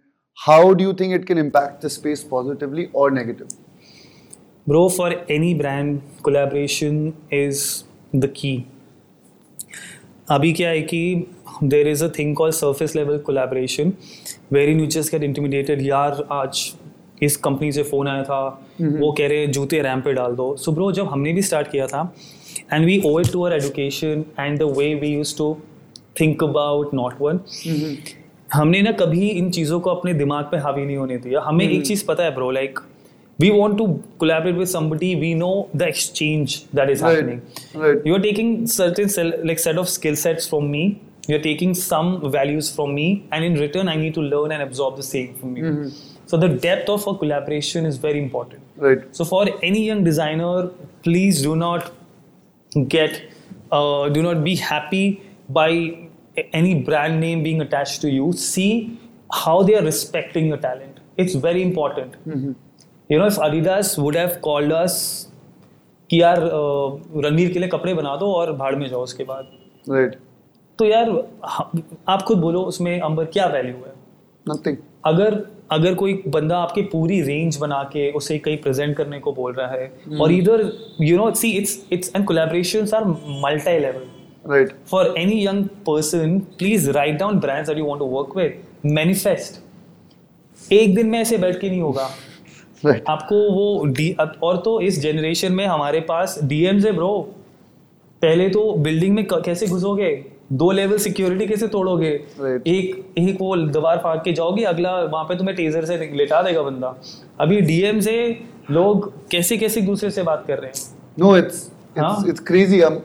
[0.45, 3.57] how do you think it can impact the space positively or negatively?
[4.65, 7.83] Bro, for any brand, collaboration is
[8.13, 8.67] the key.
[10.31, 11.27] अभी क्या है कि
[11.64, 13.92] there is a thing call surface level collaboration
[14.52, 16.70] where in you just get intimidated यार आज
[17.22, 18.40] इस company से phone आया था
[18.80, 21.86] वो कह रहे जूते रैम पे डाल दो सो ब्रो जब हमने भी स्टार्ट किया
[21.86, 22.12] था
[22.72, 25.56] and we owe to our education and the way we use to
[26.20, 27.40] think about not one
[28.52, 31.86] हमने ना कभी इन चीज़ों को अपने दिमाग पे हावी नहीं होने दिया हमें एक
[31.86, 32.78] चीज़ पता है bro like
[33.38, 33.84] we want to
[34.18, 37.10] collaborate with somebody we know the exchange that is Right.
[37.10, 37.42] happening.
[37.82, 38.00] Right.
[38.04, 40.80] you're taking certain sel- like set of skill sets from me
[41.31, 44.95] you're taking some values from me and in return i need to learn and absorb
[45.01, 45.69] the same from you
[46.31, 49.01] so the depth of a collaboration is very important Right.
[49.19, 50.53] so for any young designer
[51.07, 51.91] please do not
[52.95, 53.21] get
[53.71, 55.05] uh, do not be happy
[55.49, 55.69] by
[56.37, 58.69] a- any brand name being attached to you see
[59.43, 62.15] how they are respecting your talent it's very important
[63.09, 64.97] you know if adidas would have called us
[66.11, 69.47] कि यार uh, Ranveer के लिए कपड़े बना दो और भाड़ में जाओ उसके बाद
[69.93, 70.13] Right.
[70.78, 71.10] तो यार
[72.08, 73.92] आप खुद बोलो उसमें अंबर क्या वैल्यू है?
[74.46, 74.76] Nothing.
[75.04, 79.52] अगर अगर कोई बंदा आपकी पूरी रेंज बना के उसे कहीं प्रेजेंट करने को बोल
[79.52, 83.04] रहा है और इधर you know see it's it's and collaborations are
[83.44, 84.06] multi level
[84.50, 84.68] Right.
[84.90, 88.52] for any young person please write down brands that you want to work with.
[88.98, 89.58] Manifest.
[90.72, 92.08] एक दिन में ऐसे बैठ के नहीं होगा।
[92.86, 93.02] Right.
[93.08, 97.18] आपको वो डी और तो इस जनरेशन में हमारे पास डीएम्स है ब्रो
[98.22, 100.37] पहले तो बिल्डिंग में कैसे घुसोगे?
[100.50, 102.08] दो लेवल सिक्योरिटी कैसे तोड़ोगे?
[102.08, 106.62] एक एक वो दीवार फाड़ के जाओगे अगला वहाँ पे तुम्हें टेजर से लेटा देगा
[106.62, 106.94] बंदा।
[107.40, 108.14] अभी डीएम से
[108.70, 110.84] लोग कैसे कैसे दूसरे से बात कर रहे हैं?
[111.18, 111.70] No it's
[112.28, 112.96] it's crazy I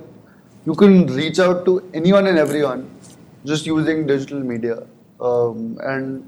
[0.68, 2.84] you can reach out to anyone and everyone
[3.46, 6.22] just using digital media and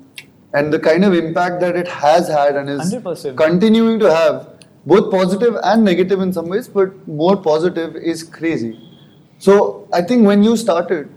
[0.55, 4.41] and the kind of impact that it has had and is continuing to have
[4.87, 6.91] both positive and negative in some ways but
[7.21, 8.73] more positive is crazy
[9.42, 11.08] So I think when you started,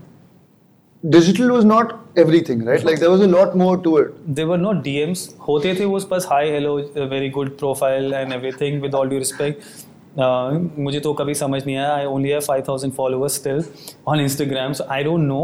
[1.04, 2.84] digital was not everything, right?
[2.84, 4.36] Like there was a lot more to it.
[4.36, 6.76] they were not DMs होते थे वो बस hi hello
[7.10, 11.94] very good profile and everything with all due respect मुझे तो कभी समझ नहीं आया
[11.94, 13.64] I only have 5000 followers still
[14.08, 15.44] on Instagram so I don't know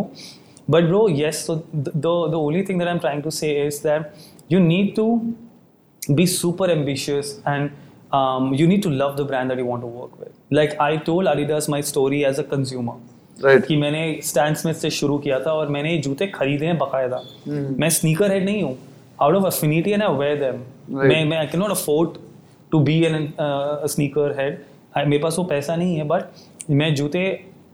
[0.70, 3.82] but bro yes so the the only thing that I am trying to से is
[3.86, 4.12] that
[4.52, 5.08] you need to
[6.18, 7.72] be super ambitious and
[8.15, 10.33] Um, you need to love the brand that you want to work with.
[10.51, 12.97] Like I told Adidas my story as a consumer.
[13.39, 13.65] Right.
[13.67, 17.23] कि मैंने stand Smith से शुरू किया था और मैंने जूते खरीदे हैं बकायदा
[17.79, 18.77] मैं स्नीकर हेड नहीं हूँ
[19.23, 20.61] out of affinity and I wear them.
[20.91, 22.19] मैं मैं I can not afford
[22.73, 23.33] to be an
[23.95, 27.25] sneaker head मेरे पास वो पैसा नहीं है बट मैं जूते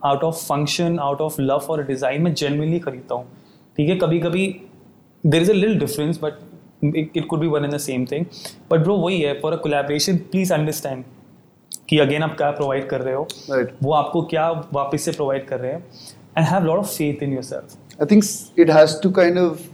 [0.04, 3.26] out of function out of love और डिज़ाइन में जेनविनली खरीदता हूँ
[3.76, 4.46] ठीक है कभी कभी
[5.24, 6.38] there is a lil difference but
[6.84, 8.24] it could be one in the same thing
[8.70, 11.04] but bro वही है for a collaboration please understand
[11.88, 13.68] कि अगेन आप क्या प्रोवाइड कर रहे हो Right.
[13.82, 15.84] वो आपको क्या वापस से प्रोवाइड कर रहे हैं
[16.38, 19.64] and have lot of faith in yourself I think s- it has to kind of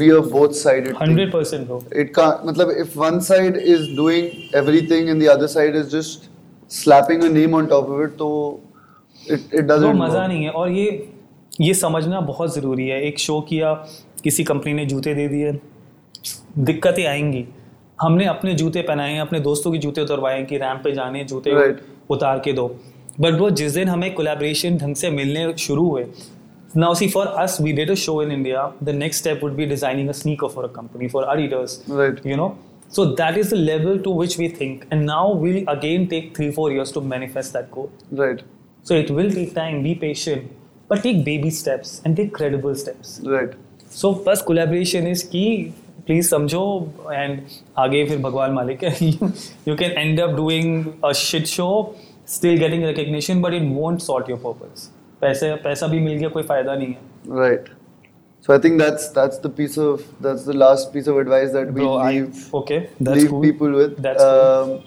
[0.00, 1.00] be a both-sided thing.
[1.00, 4.28] Hundred percent bro it can't matlab, if one side is doing
[4.60, 6.28] everything and the other side is just
[6.70, 8.30] slapping a name on top of it so
[9.26, 10.86] it, it तो doesn't मज़ा नहीं है। और ये
[11.60, 13.72] ये समझना बहुत ज़रूरी है। एक शो किया
[14.24, 15.52] किसी कंपनी ने जूते दे दिए
[16.58, 17.44] दिक्कतें आएँगी।
[18.00, 21.50] हमने अपने जूते पहनाए अपने दोस्तों के जूते उतरवाए कि रैम पे जाने जूते
[22.10, 22.66] उतार के दो।
[23.20, 26.04] बट वो जिस दिन हमें कोलेब्रेशन ढंग से मिलने शुरू हुए
[26.76, 29.66] now see for us we did a show in India the next step would be
[29.66, 31.82] designing a sneaker for a company for Adidas
[32.26, 32.48] you know
[32.92, 36.50] so that is the level to which we think and now will again take three
[36.50, 38.40] four years to manifest that goal right
[38.86, 40.50] so it will take time be patient
[40.90, 43.54] but take baby steps and take credible steps right
[43.92, 45.46] so first collaboration is की
[46.07, 46.61] Please समझो
[47.15, 48.93] and आगे फिर भगवान मालिक है.
[49.65, 50.71] you can end up doing
[51.09, 51.71] a shit show,
[52.25, 54.87] still getting recognition, but it won't sort your purpose.
[55.21, 57.37] पैसे पैसा भी मिल गया कोई फायदा नहीं है.
[57.43, 57.69] Right.
[58.47, 61.73] So I think that's that's the piece of that's the last piece of advice that
[61.77, 63.41] we Bro, I leave okay, that's leave cool.
[63.47, 63.97] people with.
[64.05, 64.75] That's cool.
[64.75, 64.83] um,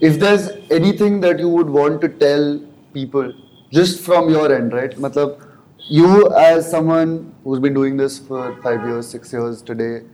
[0.00, 2.60] if there's anything that you would want to tell
[2.92, 3.32] people
[3.72, 4.94] just from your end, right?
[5.06, 5.40] Matlab,
[5.89, 10.05] you as someone who's been doing this for five years, six years today,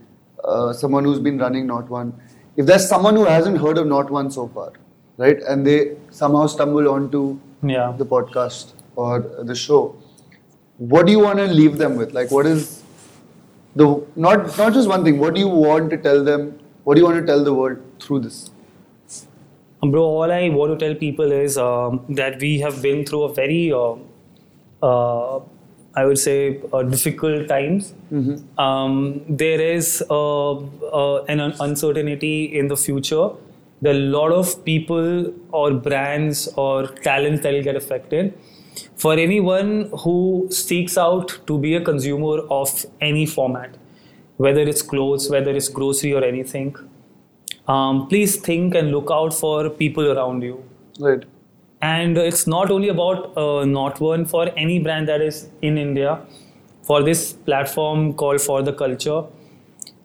[0.43, 2.13] uh, someone who's been running Not One,
[2.55, 4.73] if there's someone who hasn't heard of Not One so far,
[5.17, 7.93] right, and they somehow stumble onto Yeah.
[7.97, 9.95] the podcast or the show,
[10.77, 12.13] what do you want to leave them with?
[12.13, 12.83] Like, what is
[13.75, 15.19] the not not just one thing?
[15.19, 16.59] What do you want to tell them?
[16.83, 18.49] What do you want to tell the world through this?
[19.81, 23.33] Bro, all I want to tell people is um, that we have been through a
[23.33, 23.95] very, uh,
[24.81, 25.39] uh,
[25.99, 26.37] I would say,
[26.71, 27.93] uh, difficult times.
[28.65, 33.29] Um, there is uh, uh, an uncertainty in the future.
[33.81, 38.33] There are a lot of people or brands or talents that will get affected.
[38.95, 43.77] For anyone who seeks out to be a consumer of any format,
[44.37, 46.75] whether it's clothes, whether it's grocery or anything,
[47.67, 50.63] um, please think and look out for people around you.
[50.99, 51.25] Right.
[51.81, 56.19] And it's not only about uh, not one for any brand that is in India,
[56.83, 59.23] for this platform called For the Culture.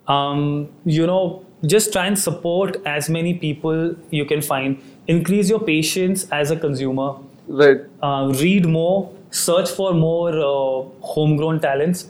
[0.09, 4.83] Um, you know, just try and support as many people you can find.
[5.07, 7.15] Increase your patience as a consumer.
[7.47, 7.81] Right.
[8.03, 12.09] Uh, read more, search for more uh, homegrown talents.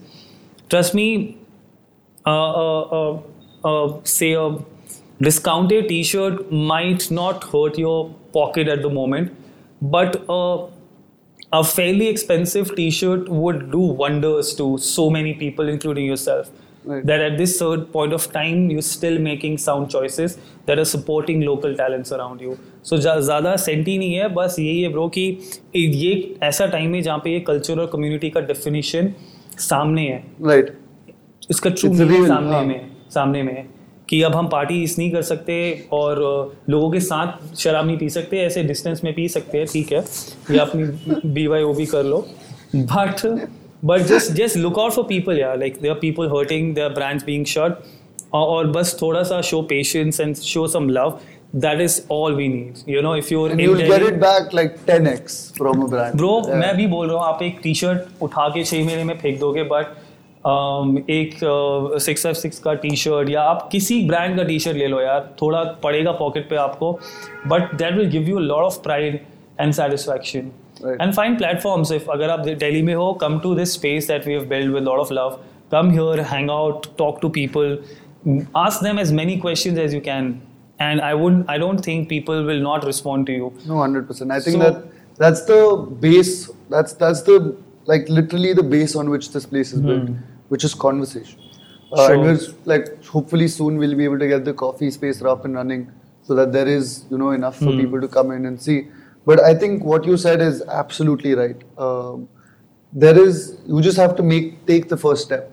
[0.70, 1.38] Trust me,
[2.26, 3.20] uh, uh, uh,
[3.64, 4.58] uh, say a
[5.20, 9.36] discounted t-shirt might not hurt your pocket at the moment,
[9.82, 10.66] but uh,
[11.52, 16.50] a fairly expensive t-shirt would do wonders to so many people, including yourself.
[16.84, 17.04] Right.
[17.06, 21.42] That at this third point of time, you're still making sound choices that are supporting
[21.42, 22.58] local talents around you.
[22.82, 25.22] So ज़्यादा senti नहीं है बस यही है bro कि
[25.76, 29.12] ये ऐसा time है जहाँ पे ये कल्चर और कम्युनिटी का डेफिनेशन
[29.58, 30.80] सामने है राइट Right.
[31.50, 32.64] इसका ट्रू सामने हाँ.
[32.64, 33.66] में सामने में है
[34.12, 35.54] कि अब हम पार्टी इस नहीं कर सकते
[35.92, 36.18] और
[36.70, 40.04] लोगों के साथ शराब नहीं पी सकते ऐसे डिस्टेंस में पी सकते हैं ठीक है
[40.50, 42.18] या अपनी बी वाई ओ भी कर लो
[42.74, 43.26] but
[43.84, 47.24] but just just look out for people यार like they are people hurting their brands
[47.24, 47.82] being shut
[48.34, 51.18] और बस थोड़ा सा show patience and show some love
[51.56, 54.78] that is all we need you know if you And you'll get it back like
[54.86, 56.16] 10x from a brand.
[56.16, 56.54] Bro Yeah.
[56.56, 59.40] मैं भी बोल रहा हूँ आप एक टी शर्ट उठा के छह महीने में फेंक
[59.40, 60.00] दोगे बट
[60.46, 61.38] एक
[62.02, 65.00] सिक्स एफ़ सिक्स का टी शर्ट या आप किसी ब्रांड का टी शर्ट ले लो
[65.00, 66.92] यार थोड़ा पड़ेगा पॉकेट पे आपको
[67.48, 69.20] but that will give you lot of pride
[69.60, 70.50] and satisfaction
[71.00, 74.32] and fine platforms if अगर आप डेली में हो come to this space that we
[74.32, 75.38] have build with lot of love
[75.72, 77.78] come here hang out talk to people
[78.56, 80.34] ask them as many question as you can
[80.80, 84.82] and I would I don't think people will not respond to you percent I think
[85.18, 86.50] That's the base.
[86.70, 90.10] That's that's the like literally the base on which this place is built.
[90.52, 91.38] Which is conversation.
[91.92, 92.06] Uh.
[92.06, 92.14] Sure.
[92.14, 92.38] And we're
[92.72, 95.86] like hopefully soon we'll be able to get the coffee space up and running,
[96.22, 98.78] so that there is you know enough for people to come in and see.
[99.30, 101.66] But I think what you said is absolutely right.
[101.78, 102.28] Um,
[103.04, 105.50] there is you just have to make take the first step.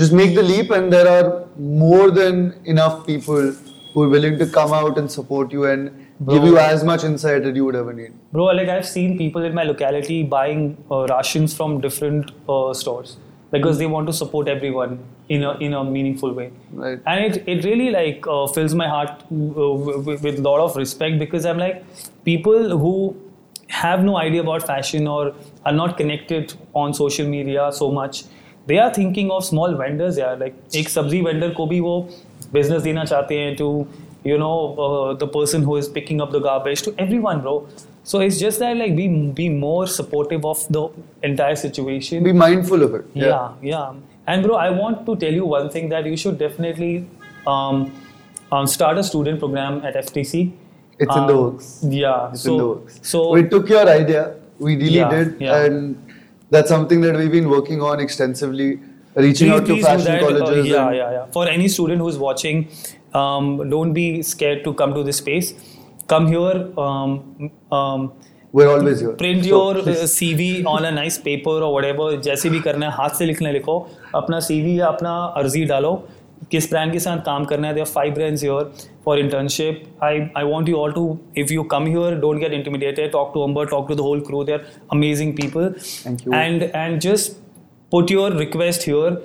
[0.00, 1.28] Just make the leap, and there are
[1.58, 2.40] more than
[2.76, 3.52] enough people
[3.92, 7.44] who are willing to come out and support you and give you as much insight
[7.44, 8.12] that you would ever need.
[8.32, 13.16] Bro, like I've seen people in my locality buying uh, rations from different uh, stores
[13.50, 16.50] because they want to support everyone in a, in a meaningful way.
[16.72, 17.00] Right.
[17.06, 21.18] and it, it really like uh, fills my heart uh, with, a lot of respect
[21.18, 21.84] because i'm like
[22.24, 23.16] people who
[23.68, 25.34] have no idea about fashion or
[25.64, 28.24] are not connected on social media so much
[28.66, 30.18] they are thinking of small vendors.
[30.18, 31.94] Yeah like ek sabzi vendor ko bhi wo
[32.56, 33.68] business dena chahte hain to
[34.30, 34.54] you know
[34.86, 37.54] uh, the person who is picking up the garbage to everyone bro.
[38.10, 39.06] So it's just that like be
[39.38, 40.82] be more supportive of the
[41.28, 42.22] entire situation.
[42.26, 43.06] Be mindful of it.
[43.14, 43.94] Yeah, yeah.
[44.28, 46.92] And bro, I want to tell you one thing that you should definitely
[47.46, 47.92] um,
[48.52, 50.52] um, start a student program at FTC.
[50.98, 51.70] It's in the Um, works.
[51.82, 52.30] Yeah.
[52.30, 53.00] It's so, in the works.
[53.02, 54.22] So we took your idea.
[54.58, 55.64] We really Yeah, did, yeah.
[55.64, 56.14] and
[56.50, 58.68] that's something that we've been working on extensively,
[59.14, 60.22] reaching please, out to fashion that.
[60.22, 60.66] Uh, colleges.
[60.66, 61.26] yeah, yeah, yeah.
[61.38, 62.68] For any student who's watching,
[63.22, 65.52] um, don't be scared to come to this space.
[66.08, 66.70] Come here.
[66.78, 68.12] Um, um,
[68.54, 69.12] We're always here.
[69.12, 70.12] print So, your uh, please.
[70.12, 73.78] CV on a nice paper or whatever जैसे भी करना है हाथ से लिखना लिखो
[74.14, 75.92] अपना CV या अपना अर्जी डालो
[76.50, 78.72] किस ब्रांड के साथ काम करना है there five brands here
[79.04, 81.04] for internship I I want you all to
[81.38, 84.42] if you come here don't get intimidated talk to Amber talk to the whole crew
[84.44, 85.74] they are amazing people
[86.34, 87.32] and and just
[87.92, 89.22] put your request here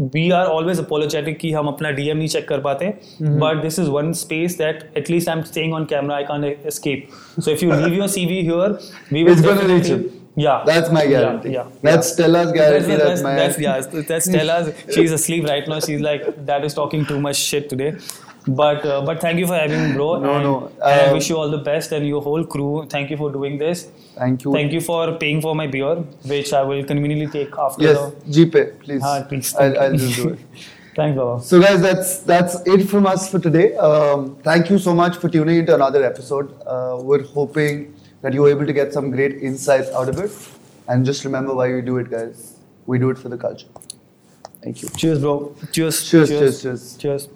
[0.00, 2.92] we are always apologetic कि हम अपना DM नहीं check कर पाते
[3.22, 7.40] but this is one space that at least I am staying on camera I can escape
[7.40, 8.78] so if you leave your CV here
[9.12, 9.98] we will gonna reach you
[10.38, 11.50] yeah that's my guarantee
[11.84, 15.94] that's Stella's guarantee that's my that's yeah that's Stella's she is asleep right now she
[15.94, 17.92] is like that is talking too much shit today
[18.56, 20.18] but uh, but thank you for having me, bro.
[20.18, 22.86] No, and, no, and I wish you all the best and your whole crew.
[22.88, 23.88] Thank you for doing this.
[24.16, 24.52] Thank you.
[24.52, 25.96] Thank you for paying for my beer,
[26.34, 28.46] which I will conveniently take after Yes, the.
[28.46, 29.02] GPay, please.
[29.04, 30.38] Ah, please, I'll, I'll just do it.
[30.96, 31.42] Thanks, Baba.
[31.42, 33.76] So, guys, that's that's it from us for today.
[33.76, 36.52] Um, thank you so much for tuning into another episode.
[36.66, 40.32] Uh, we're hoping that you were able to get some great insights out of it.
[40.88, 42.56] And just remember why we do it, guys.
[42.86, 43.68] We do it for the culture.
[44.62, 44.88] Thank you.
[44.96, 45.54] Cheers, bro.
[45.72, 46.10] Cheers.
[46.10, 46.96] Cheers, cheers, cheers.
[46.96, 47.28] Cheers.